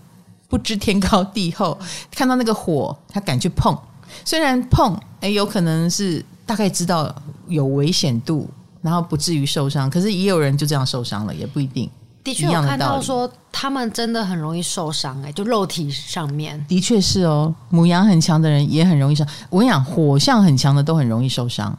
[0.47, 1.77] 不知天高地厚，
[2.09, 3.77] 看到那个火，他敢去碰，
[4.23, 7.13] 虽然碰，哎，有可能是大概知道
[7.49, 8.49] 有危险度。
[8.82, 11.89] 然后不至于受伤，可是也有人就这样受伤了，也不一定。
[12.23, 16.63] 的确有看到说他们真的很容易受伤，哎，就肉体上面。
[16.67, 19.25] 的确是哦，母羊很强的人也很容易伤。
[19.49, 21.75] 我跟你讲，火象很强的都很容易受伤。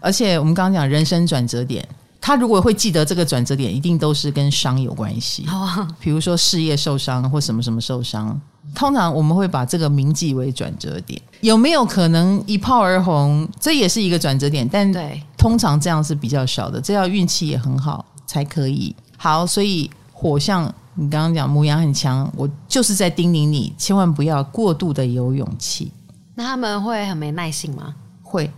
[0.00, 1.86] 而且我们刚刚讲人生转折点，
[2.20, 5.46] 他如果会记得这个转折点，一定都是跟伤有关系。
[5.48, 8.40] 哦，比如说事业受伤或什么什么受伤。
[8.74, 13.48] 通常我们会把这个铭记为转折点，有没有可能一炮而红？
[13.58, 18.94] 这也是一个转折点，但对，通常这样是比较少的，这要运气也很好才可以。
[19.16, 25.90] 好，所以火象，你刚刚讲母羊很强，我就是在叮咛你，千万不要过度的有勇气。
[26.34, 27.94] 那他们会很没耐性吗？
[28.22, 28.50] 会，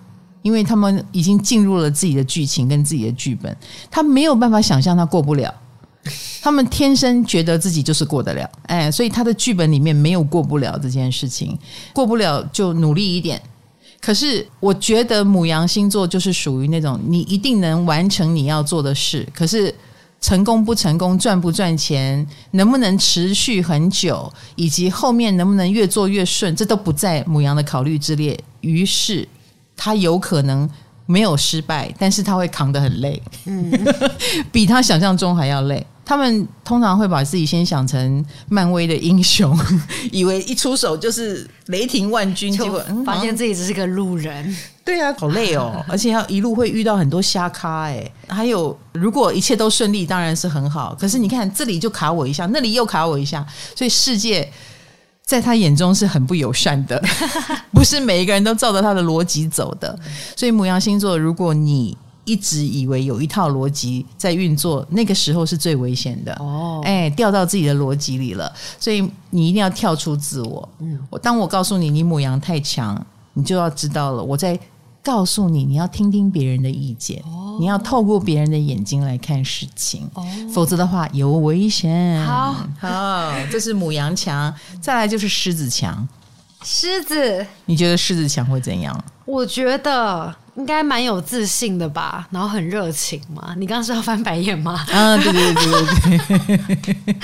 [0.42, 3.56] 因为他们已经进入了自己的剧情跟自己的剧本，
[3.88, 5.54] 他没有办法想象他过不了。
[6.40, 11.58] 他们天生觉得自己就是过得了，哎，所以他的剧本里面没有过不了这件事情，
[11.92, 13.40] 过不了就努力一点。
[14.00, 19.74] 可是我觉得母羊星座就是属于那种你一定能完成你要做的事，可是
[20.20, 28.38] 成功不成功、赚不赚钱、能不能持续很久，以及后面能不能越做越顺，这都不在母羊的考虑之列。
[28.60, 29.28] 于是
[29.76, 30.68] 他有可能。
[31.10, 33.72] 没有失败，但是他会扛得很累，嗯，
[34.52, 35.86] 比他想象中还要累。
[36.08, 39.54] 他们通常会把自己先想成漫威的英雄，
[40.10, 44.56] 以为一出手就是雷霆万钧，结果发现自己只是个路人。
[44.86, 48.10] 对啊，好累哦， 而且要一路会遇到很多瞎咖哎。
[48.26, 50.96] 还有，如果一切都顺利，当然是很好。
[50.98, 53.46] 可是你看，这里就卡我一下，那里又卡我一下，
[53.76, 54.50] 所以世界。
[55.26, 56.98] 在他眼中是很不友善的，
[57.70, 59.94] 不是每一个人都照着他的逻辑走的。
[60.34, 61.94] 所以母羊星座，如果你
[62.28, 66.80] 一直以为有一套逻辑在运作，那个时候是最危险的哦。
[66.84, 69.00] 哎，掉到自己的逻辑里了，所以
[69.30, 70.68] 你一定要跳出自我。
[70.80, 74.58] 嗯，我当我告诉你，你母羊太强，你就要知道了，我在。
[75.00, 80.22] 告诉你，你要听听别人的意见，哦、你要透过别人的眼睛来看事情，哦、
[80.52, 82.22] 否则的话有危险。
[82.26, 84.52] 好，好，这是母羊强，
[84.82, 86.06] 再来就是狮子强。
[86.62, 89.02] 狮子，你觉得狮子强会怎样？
[89.24, 90.34] 我觉得。
[90.58, 93.54] 应该蛮有自信的吧，然后很热情嘛。
[93.56, 94.84] 你刚刚是要翻白眼吗？
[94.92, 97.16] 啊，对对对对对。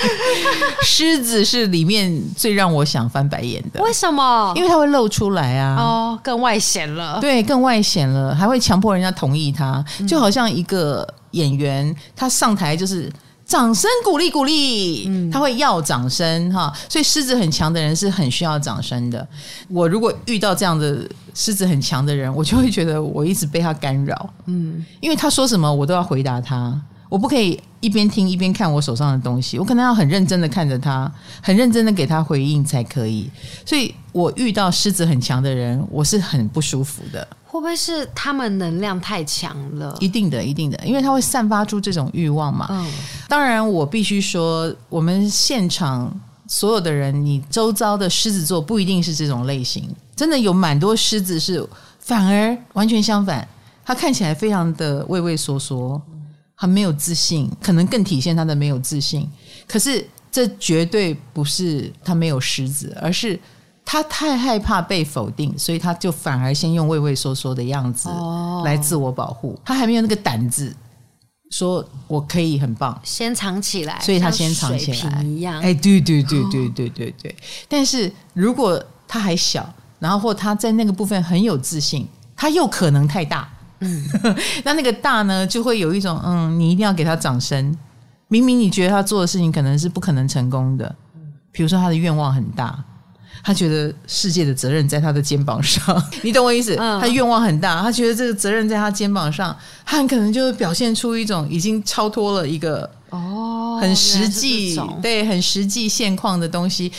[0.84, 3.82] 狮子是里面最让我想翻白眼的。
[3.82, 4.52] 为什么？
[4.54, 5.76] 因为它会露出来啊。
[5.76, 7.18] 哦，更外显了。
[7.20, 13.12] 对，更外显了，还会强迫人家同意他，就好像一个演员，他上台就是。
[13.46, 19.28] 掌声鼓励鼓励，嗯，他会要掌声哈，所以狮子很强的人是很需要掌声的。
[19.68, 31.12] 我如果遇到这样的狮子很强的人，我就会觉得我一直被他干扰，嗯，因为他说什么我都要回答他，我不可以一边听一边看我手上的东西，我可能要很认真的看着他，
[31.42, 33.28] 很认真的给他回应才可以。
[33.66, 37.26] 所以我遇到狮子很强的人，我是很不舒服的。
[37.46, 39.96] 会不会是他们能量太强了？
[40.00, 42.66] 一定的，一定的，因为他会散发出这种欲望嘛。
[42.70, 42.84] 嗯，
[43.28, 46.12] 当然，我必须说，我们现场
[46.48, 51.66] 所有的人，你周遭的狮子座不一定是这种类型，真的有蛮多狮子是
[51.98, 53.46] 反而完全相反，
[53.84, 56.00] 他看起来非常的畏畏缩缩，
[56.54, 59.28] 很没有自信，可能更体现他的没有自信。
[59.66, 63.38] 可是这绝对不是他没有狮子，而是。
[63.86, 68.08] 他太害怕被否定，所以他就反而先用畏畏缩缩的样子
[68.64, 69.60] 来自我保护。
[69.62, 70.74] 他还没有那个胆子
[71.50, 75.60] 说我可以很棒，先藏起来，所以他先藏起来一样。
[75.60, 77.36] 哎，对对对对对对对。
[77.68, 79.70] 但是如果他还小，
[80.04, 83.48] 然后或他在那个部分很有自信，他又可能太大。
[83.80, 84.04] 嗯，
[84.62, 87.74] 那那个大呢，就会有一种嗯，你一定要给他掌声。
[88.28, 90.94] 明明你觉得他做的事情可能是不可能成功的，
[91.50, 92.78] 比如说他的愿望很大，
[93.42, 96.76] 他觉得世界的责任在他的肩膀上， 你懂我意思？
[96.78, 106.92] 嗯，他愿望很大，他觉得这个责任在他肩膀上，他很可能就会表现出一种已经超脱了一个哦，很实际对，很实际现况的东西。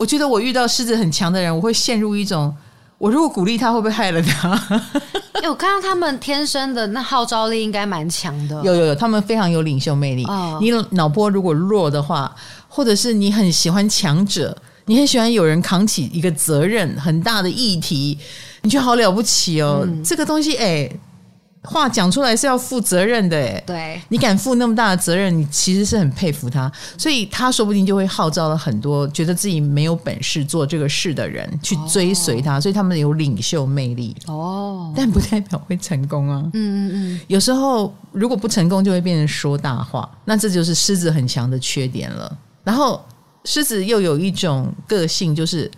[0.00, 2.56] 我觉得我遇到狮子很强的人，我会陷入一种，
[2.96, 4.50] 我如果鼓励他，会不会害了他？
[5.42, 8.58] 哎，我看到他们天生的那号召力应该蛮强的。
[8.64, 10.24] 有有有，他们非常有领袖魅力。
[10.24, 12.34] 哦，你脑波如果弱的话，
[12.66, 18.18] 或者是你很喜欢强者，你很喜欢有人扛起一个责任很大的议题，
[18.62, 19.82] 你觉得好了不起哦。
[19.84, 20.90] 嗯，这个东西，哎。
[21.62, 34.16] 话讲出来是要负责任的，哎，对，你敢负那么大的责任，你其实是很佩服他，所以他说不定就会号召了很多觉得自己没有本事做这个事的人去追随他，哦、所以他们有领袖魅力。
[34.26, 42.38] 哦，但不代表会成功啊，嗯嗯嗯，有时候如果不成功，就会变成说大话，那这就是狮子很强的缺点了。
[42.64, 43.04] 然后
[43.44, 45.70] 狮子又有一种个性，就是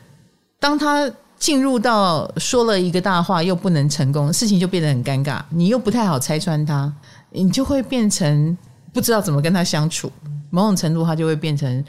[0.61, 1.11] 当他。
[1.43, 5.43] 进入到说了一个大话又不能成功，事情就变得很尴尬。
[5.51, 6.95] 你又不太好拆穿他，
[7.31, 8.57] 你就会变成
[8.93, 10.09] 不知道怎么跟他相处。
[10.51, 11.85] 某种程度，他就会变成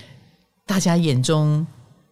[0.65, 1.63] 大家眼中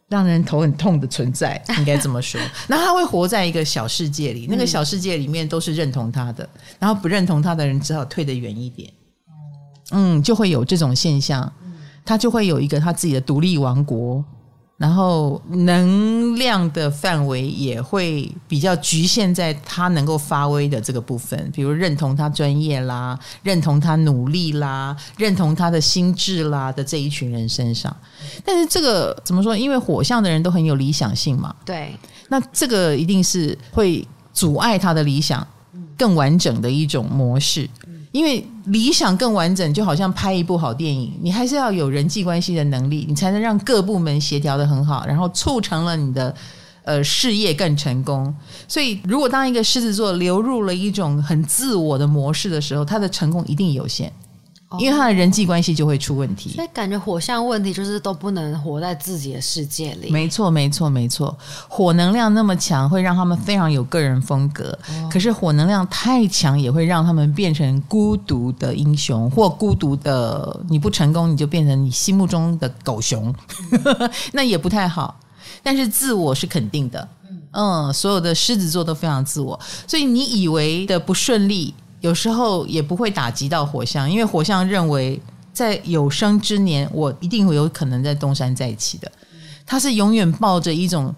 [0.08, 2.40] 让人头很痛的存在，应该这么说。
[2.70, 8.88] 然后他会活在一个小世界里，那个小世界里面都是认同他的，然后不认同他的人只好退得远一点。
[9.90, 11.52] 嗯，就会有这种现象，
[12.06, 14.24] 他就会有一个他自己的独立王国。
[14.82, 27.96] 然后能量的范围也会比较局限在他能够发挥的这个部分，比如认同他专业啦，认同他努力啦，认同他的心智啦的这一群人身上。
[28.44, 29.56] 但是这个怎么说？
[29.56, 31.96] 因为火象的人都很有理想性嘛，对，
[32.30, 34.04] 那这个一定是会
[34.34, 35.48] 阻碍他的理想
[35.96, 37.70] 更完整的一种模式。
[38.12, 46.34] 因为理想更完整，就好像拍一部好电影，你还是要有人际关系的能力，你才能让各部门协调的很好，然后促成了你的
[46.84, 48.34] 呃事业更成功。
[48.68, 54.12] 所以，如果当一个狮子座流入了一种很自我的模式的时候，他的成功一定有限。
[54.80, 60.10] 因为他的人际关系就会出问题，所以感觉火象问题就是都不能活在自己的世界里。
[60.10, 61.38] 没错，没错，没错。
[61.68, 64.78] 火能量那么强，会让他们非常有个人风格。
[65.12, 73.34] 可是火能量太强，也会让他们变成孤独的英雄，或孤独的你不成功，你就变成你心目中的狗熊，
[74.32, 75.20] 那也不太好。
[75.62, 77.08] 但是自我是肯定的，
[77.52, 81.74] 嗯，所有的狮子座都非常自我，所以你以为的不顺利。
[82.02, 85.20] 有时候也不会打击到火象，因为火象认为
[85.54, 89.12] 在有生之年，我一定会有可能在东山再起的。
[89.66, 91.14] 他是永远抱着一种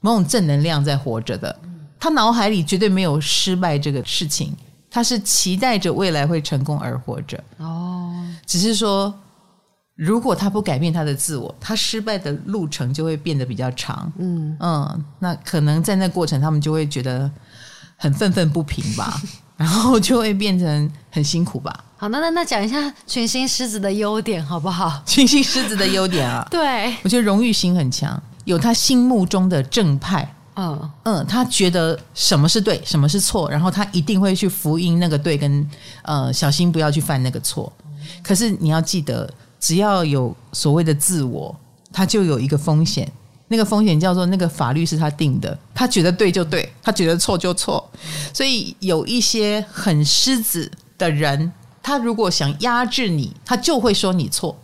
[0.00, 1.56] 某种正能量在活着的，
[2.00, 4.56] 他脑海里绝对没有失败这个事情，
[4.90, 7.42] 他是期待着未来会成功而活着。
[7.58, 8.12] 哦，
[8.46, 9.14] 只是说，
[9.94, 14.10] 如果他不改变他的自我，他失败的路程就会变得比较长。
[14.18, 17.30] 嗯嗯，那可能在那过程，他们就会觉得
[17.96, 19.20] 很愤愤不平吧。
[19.62, 21.84] 然后就会变成很辛苦吧。
[21.96, 25.00] 好，那那那讲一下群星狮子的优点好不好？
[25.06, 30.34] 群星狮子的优点啊， 对，我觉得荣誉心很强，有他心目中的正派。
[30.56, 35.70] 嗯嗯，他觉得什么是对，什么是错，然后他一定会去福音那个对跟，跟
[36.02, 37.72] 呃小心不要去犯那个错。
[38.20, 41.54] 可是你要记得，只要有所谓的自我，
[41.92, 43.10] 他就有一个风险。
[43.48, 47.90] 那个风险叫做那个法律是他定的，他觉得对就对，他觉得错就错。
[48.32, 51.52] 所以有一些很狮子的人，
[51.82, 54.56] 他如果想压制你，他就会说你错。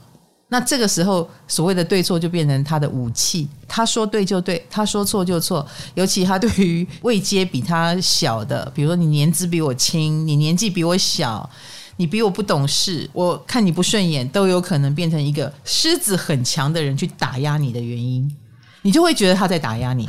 [0.46, 3.48] 那这个时候，所谓的对错就变成他的武器。
[3.66, 5.66] 他说对就对，他说错就错。
[5.94, 11.50] 尤其他对于位阶比他小的，比如说你年资比我轻，你年纪比我小，
[11.96, 18.32] 你比我不懂事，我看你不顺眼，都有可能变成一个狮子很强的人去打压你的原因。
[18.82, 20.06] 你就会觉得他在打压你，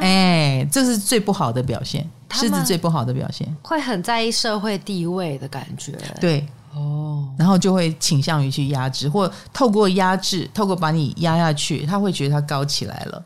[0.00, 13.22] 哎，这是最不好的表现，狮子最不好的表现，会很在意社会地位的感觉，对，哦，然后就会倾向于去压制，或透过压制，透过把你压下去，他会觉得他高起来了，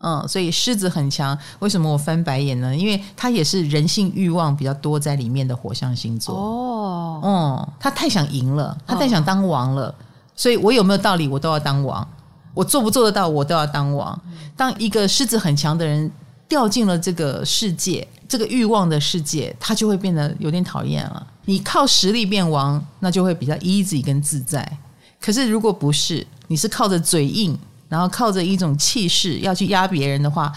[0.00, 2.74] 嗯，所以狮子很强，为什么我翻白眼呢？
[2.74, 9.94] 因为他也是人性欲望比较多在里面的火象星座，哦，嗯，他太想赢了，他太想当王了，
[10.36, 12.06] 所以我有没有道理，我都要当王。
[12.54, 14.20] 我做不做得到，我都要当王。
[14.58, 16.10] 当一个狮子很强的人
[16.48, 21.24] 掉进了这个世界，这个欲望的世界，他就会变得有点讨厌了。
[21.44, 24.78] 你靠实力变王，那就会比较 easy 跟自在。
[25.20, 27.56] 可是如果不是，你是靠着嘴硬，
[27.88, 30.52] 然后靠着一种气势要去压别人的话，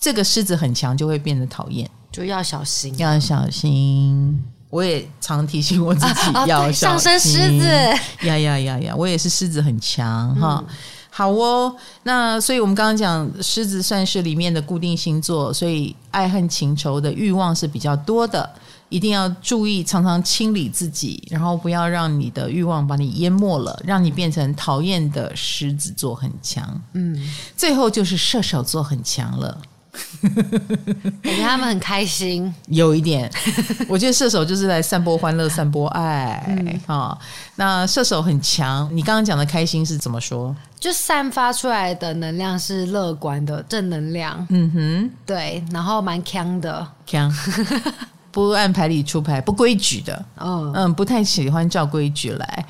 [0.00, 1.88] 这个狮子很强就会变得讨厌。
[2.10, 4.42] 就要小心，要小心。
[4.70, 6.74] 我也常提醒我自己要小心。
[6.74, 8.96] 上升狮子，呀呀呀呀！
[8.96, 10.64] 我也是狮子很强哈。
[11.16, 18.46] 好哦，那所以我们刚刚讲狮子算是里面的固定星座，所以爱恨情仇的欲望是比较多的，
[18.90, 26.78] 一定要注意，常常清理自己，然后不要让你的欲望把你淹没了，让你变成讨厌的狮子座很强。
[26.92, 27.16] 嗯，
[27.56, 29.58] 最后就是射手座很强了。
[31.22, 33.30] 感觉他们很开心，有一点，
[33.88, 37.18] 我觉得射手就是来散播欢乐、散播爱啊、嗯哦。
[37.56, 40.54] 那射手很强，你刚刚讲的开心是怎么说？
[40.78, 44.46] 就散发出来的能量是乐观的正能量。
[44.50, 47.32] 嗯哼，对，然后蛮强的，强，
[48.30, 50.24] 不按牌理出牌，不规矩的。
[50.38, 52.66] 嗯嗯，不太喜欢照规矩来。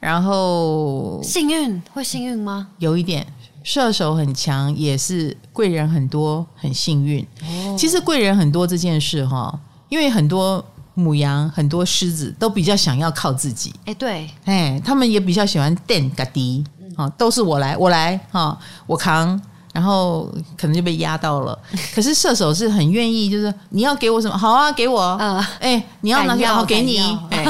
[0.00, 2.66] 然后幸运会幸运吗？
[2.78, 3.24] 有一点。
[3.64, 7.24] 射手很强，也是贵人很多，很幸运。
[7.42, 9.58] 哦、其实贵人很多这件事哈，
[9.88, 13.72] 因为很多母羊、很多狮子都比较想要靠自己。
[13.84, 16.64] 哎，对，哎，他们也比较喜欢垫个底，
[16.96, 19.40] 啊，都是我来，我来，哈，我扛，
[19.72, 21.58] 然后可能就被压到了。
[21.94, 26.98] 可是射手是很愿意，就是你要给我什么，好啊，给我，嗯，哎，你要拿什么，好给你，
[27.30, 27.44] 哎，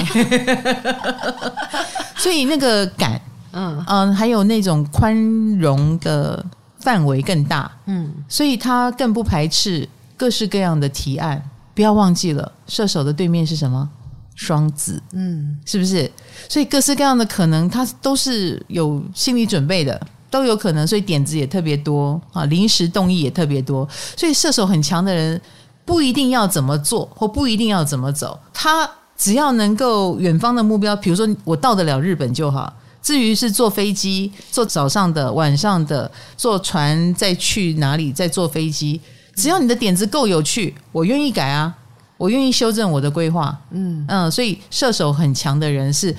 [2.16, 3.20] 所以那个感。
[3.52, 5.14] 嗯嗯，还有那种宽
[5.58, 6.44] 容的
[6.78, 11.42] 范围更大，嗯，所以他更不排斥各式各样的提案。
[11.74, 13.88] 不要忘记了，射手的对面是什么？
[14.34, 16.10] 双子，嗯，是不是？
[16.48, 19.98] 所以各式各样的可能，他都是有心理准备的，
[20.30, 20.86] 都有可能。
[20.86, 23.88] 所以点子也特别多啊，临时动议也特别多。
[24.16, 25.40] 所以射手很强的人，
[25.84, 32.72] 不一定要怎么做，或不一定要怎么走，他只要能够远方的目标，比如说我到得了日本就好。
[33.02, 39.00] 至于是坐飞机，坐早上的、晚上的，坐船再去哪里，再坐飞机，
[39.34, 41.74] 只要你的点子够有趣，我愿意改啊，
[42.16, 43.60] 我愿意修正我的规划。
[43.72, 46.14] 嗯嗯，所以射手很强的人是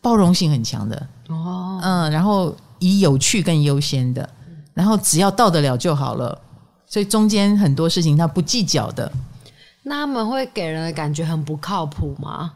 [0.00, 4.28] 包容性很强的哦，嗯，然后以有趣更优先的，
[4.74, 6.36] 然后只要到得了就好了，
[6.86, 9.10] 所以中间很多事情他不计较的。
[9.84, 12.52] 那他们会给人的感觉很不靠谱吗？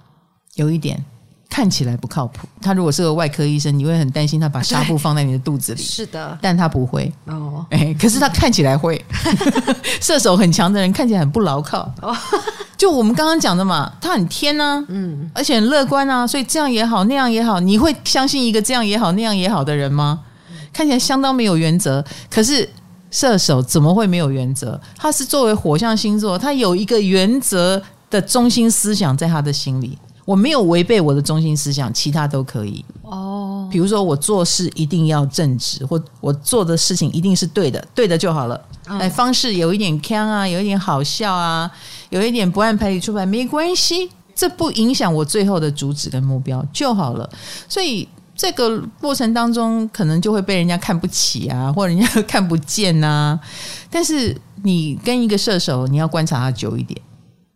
[0.57, 1.05] 有一点。
[1.51, 2.47] 看起来不靠谱。
[2.63, 5.83] 他如果是个外科医生，你会很担心他把纱布放在你的肚子里。
[5.85, 7.13] 是的，但他不会。
[7.27, 9.05] 哦，哎，可是他看起来会。
[10.01, 11.93] 射手很强的人看起来很不牢靠。
[12.01, 12.17] 哦，
[12.79, 20.21] 就我们刚刚讲的嘛，他很天啊，嗯，而且很乐观啊，所以这样也好，那样也好，你会相信一个这样也好，那样也好的人吗？
[20.73, 22.03] 看起来相当没有原则。
[22.31, 22.67] 可是
[23.11, 24.81] 射手怎么会没有原则？
[24.97, 29.99] 他是作为火象星座，他有一个原则的中心思想在他的心里。
[30.31, 32.85] 我没有违背我的中心思想，其他都可以。
[33.03, 38.61] 哦，比如说我做事一定要正直，或我做的事情一定是对的，对的就好了。
[38.87, 41.69] 哎，方式有一点腔啊，有一点好笑啊，
[42.11, 47.29] 有一点不按牌理出牌，没关系，这不影响我最后的主旨跟目标就好了。
[47.69, 48.07] 所以
[48.37, 53.37] 这个过程当中，可能就会被人家看不起啊，或者人家 看不见啊。
[53.91, 57.01] 但是你跟一个射手，你要观察他久一点。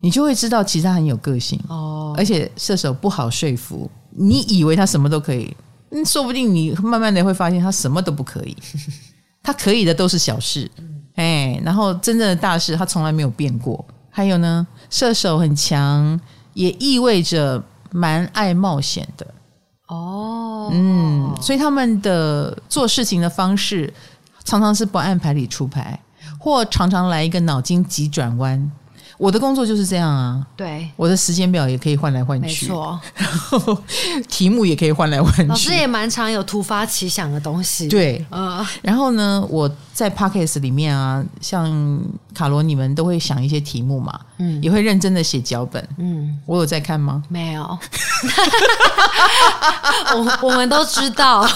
[0.04, 3.90] 你就会知道，其实他很有个性哦，而且射手不好说服。
[4.10, 5.56] 你以为他什么都可以，
[5.92, 8.54] 嗯，说不定你慢慢的会发现他什么都不可以。
[9.42, 10.70] 他可以的都是小事，
[11.14, 13.82] 哎，然后真正的大事他从来没有变过。
[14.10, 16.20] 还有呢，射手很强，
[16.52, 19.26] 也意味着蛮爱冒险的
[19.86, 20.68] 哦。
[20.70, 23.90] 嗯，所以他们的做事情的方式
[24.44, 25.98] 常常是不按牌理出牌，
[26.38, 28.70] 或常常来一个脑筋急转弯。
[29.16, 33.78] 我的工作就是这样啊，对，我的时间表也可以换来换去，没错，然后
[34.28, 35.42] 题目也可以换来换去。
[35.44, 42.00] 老师也蛮常有突发奇想的东西，对，嗯，然后呢，我在 Podcast 里面啊，像
[42.34, 47.22] 卡罗你们都会想一些题目嘛，嗯，也会认真的写脚本，嗯，我有在看吗？
[47.28, 47.62] 没有，
[50.16, 51.48] 我我们都知道。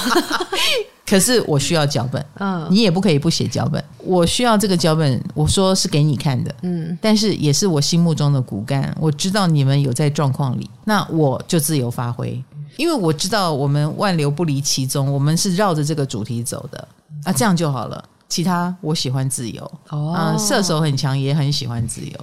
[1.09, 3.83] 可是我需要脚本，嗯，你也不可以不写脚本。
[3.99, 8.95] 我需要这个脚本，我说是给你看的，嗯，但是也是我心目中的骨干。
[9.01, 12.43] 我知道你们有在状况里，那我就自由发挥，
[12.77, 16.89] 因为我知道我们万流不离其宗，我们是绕着这个主题走的
[17.25, 18.05] 啊，这样就好了。
[18.29, 22.21] 其他我喜欢自由，哦，啊，射手很强，也很喜欢自由，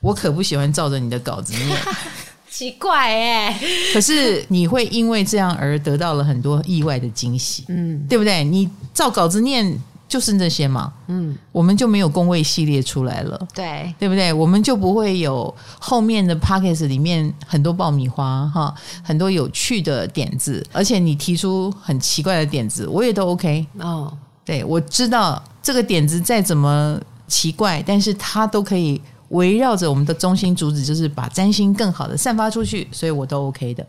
[0.00, 1.78] 我可不喜欢照着你的稿子念。
[2.52, 3.60] 奇怪哎，
[3.94, 8.44] 可是你会因为这样而得到了很多意外的惊喜，嗯，对不对？
[8.44, 9.74] 你照稿子念
[10.06, 14.30] 就是那些嘛，嗯，我们就没有工位系列出来了，对，对不对？
[14.30, 24.12] 我们就不会有后面的 Podcast 里面很多爆米花哈，很多有趣的点子，而且你提出很奇怪的点子，我也都 OK 哦。
[24.44, 29.00] 对，我知道这个点子再怎么奇怪，但是它都可以。
[29.32, 33.84] 围绕着我们的中心主旨，就是把占星更好的散发出去，所以我都 OK 的。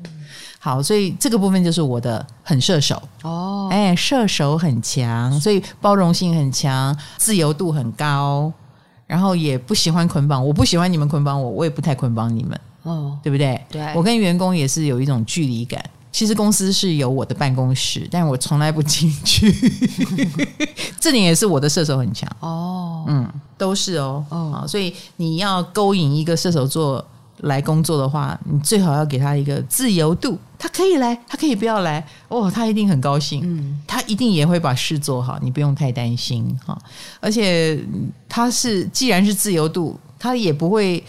[0.60, 8.52] 好，所以这个部分就是我的很射手哦，哎，射手很强，所以包容性很强，自由度很高，
[9.06, 13.62] 然后也不喜欢捆绑，我不喜欢你们捆绑我，我也不太捆绑你们，哦，对不对？
[13.70, 15.84] 对，我跟员工也是有一种距离感。
[16.14, 19.54] 其实公司是有我的办公室，但我从来不进去，
[21.02, 22.30] 这点也是我的射手很强。
[22.40, 27.06] 哦，嗯，都是哦，哦，所以你要勾引一个射手座。
[27.40, 36.80] 来工作的话，你最好要给他一个自由度，他可以来，他可以不要来，哦，他一定很高兴，嗯，他一定也会把事做好，你不用太担心哈。
[37.20, 37.78] 而且
[38.30, 41.04] 他是既然是自由度，他也不会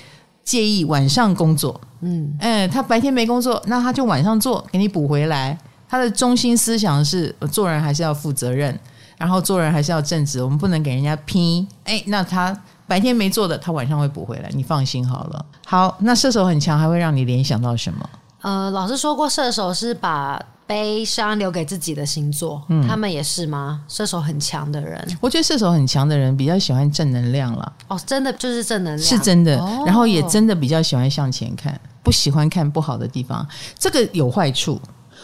[0.44, 5.58] 介意晚上工作，嗯，哎，他白天没工作，那他就晚上做，给你补回来。
[5.88, 8.78] 他的中心思想是做人还是要负责任，
[9.16, 12.56] 然后做人还是要正直，我们不能给人家拼，哎，那他。
[12.86, 15.46] 白天没做的，他晚上会补回来，你放心好了。
[15.64, 18.10] 好，那射手很强，还会让你联想到什么？
[18.42, 23.82] 呃，老师说过，射手是把悲伤留给自己的星座，嗯，他们也是吗？
[23.86, 27.72] 射手很强的人，我觉得射手很强的人比较喜欢正能量了。
[27.88, 29.56] 哦，真的就是正能量，是真的。
[29.84, 33.46] 然后也真的比较喜欢向前看，不喜欢看不好的地方。
[33.78, 34.80] 这个有坏处，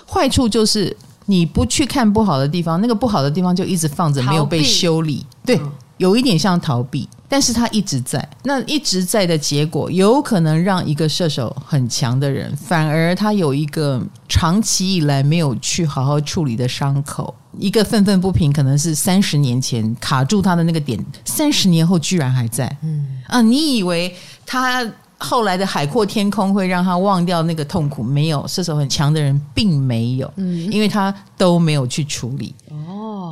[0.06, 0.94] 坏处就是
[1.26, 5.24] 你不去看不好的地方，那个不好的地方就一直放着，没有被修理。
[5.44, 5.56] 对。
[5.56, 8.26] 嗯有一点像逃避，但是他一直在。
[8.44, 22.74] 那一直在的结果，有可能让一个射手很强的人，反而他有一个长期以来没有去好好处理的伤口，一个愤愤不平，可能是三十年前卡住他的那个点，三十年后居然还在。
[22.82, 28.02] 嗯啊，你以为他后来的海阔天空会让他忘掉那个痛苦？
[28.02, 32.54] 没有，射手很强的人并没有，嗯，因为他都没有去处理。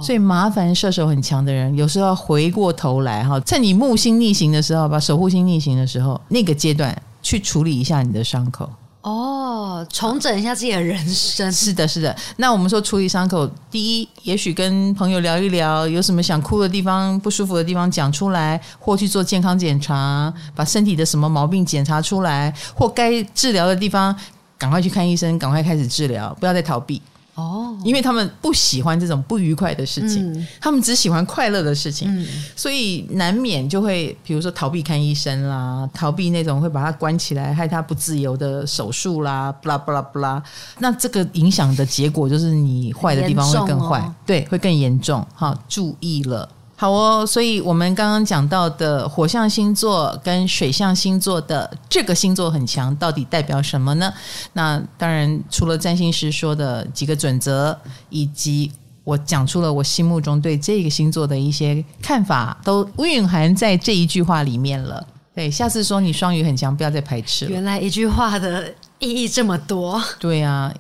[0.02, 8.68] 所以麻烦射手很强的人，有时候要回过头来哈，趁你木星逆行的时候，把守护星逆行的时候，那个阶段去处理一下你的伤口。
[9.00, 11.50] 哦，重整一下自己的人生。
[11.50, 12.14] 是的，是的。
[12.36, 24.14] 那我们说处理伤口，第一，也许跟朋友聊一聊，有什么想哭的地方、不舒服的地方讲出来，或去做健康检查，把身体的什么毛病检查出来，或该治疗的地方
[24.58, 27.00] 赶快去看医生，赶快开始治疗，不要再逃避。
[27.38, 32.26] 哦，因为他们不喜欢这种不愉快的事情，嗯、他们只喜欢快乐的事情，嗯、
[32.56, 40.42] 所以难免就会，比如说逃避看医生啦，逃避那种会把他关起来害他不自由的手术啦，不啦不啦不啦，
[40.80, 45.24] 那这个影响的结果就是你坏的地方会更坏，哦、对，会更严重。
[45.32, 46.48] 好，注意了。
[46.80, 54.14] 好哦，所以我们刚刚讲到的火象星座跟水象星座的这个星座很强，到底代表什么呢？
[54.52, 57.76] 那当然，除了占星师说的几个准则，
[58.10, 58.70] 以及
[59.02, 65.04] 我讲出了我心目中对这个星座的一些看法，都蕴含在这一句话里面了。
[65.34, 67.50] 对，下次说你双鱼很强，不要再排斥了。
[67.50, 70.00] 原来一句话的意义这么多。
[70.20, 70.72] 对啊，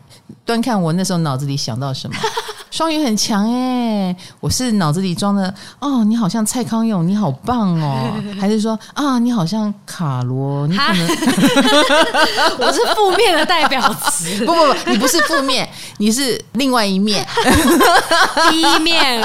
[0.44, 2.16] 端看我那时候脑子里想到什么。
[2.70, 10.66] 双鱼很强哎，我是脑子里装的哦，你好像蔡康永，你好棒哦， 还是说啊，你好像卡罗？
[10.66, 11.08] 你可能
[12.60, 15.66] 我是负面的代表词，不不不，你不是负面，
[15.96, 17.26] 你是另外一面，
[18.50, 19.22] 第一面。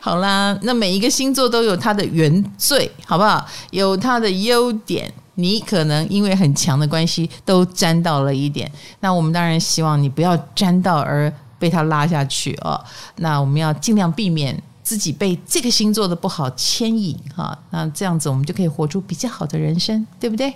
[0.00, 3.44] 好啦，那每一个星座都有它的原罪，好不好？
[3.72, 5.12] 有它的优点。
[5.36, 8.70] 你可能因为很强的关系都沾到了一点，
[9.00, 12.78] 那我们当然希望你不要沾到而被他拉下去哦。
[13.16, 17.56] 那我们要尽量避免自己被这个星座的不好牵引哈。
[17.70, 20.52] 那这样子我们就可以活出比较好的人生，对不对？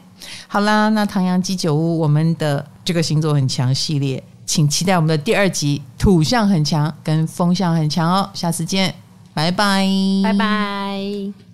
[0.49, 8.31] 好啦，那唐阳鸡酒屋我们的这个星座很强系列，请期待我们的第二集土象很强跟风象很强哦。
[8.35, 8.95] 下次见，
[9.35, 9.87] 拜拜，
[10.23, 11.50] 拜拜。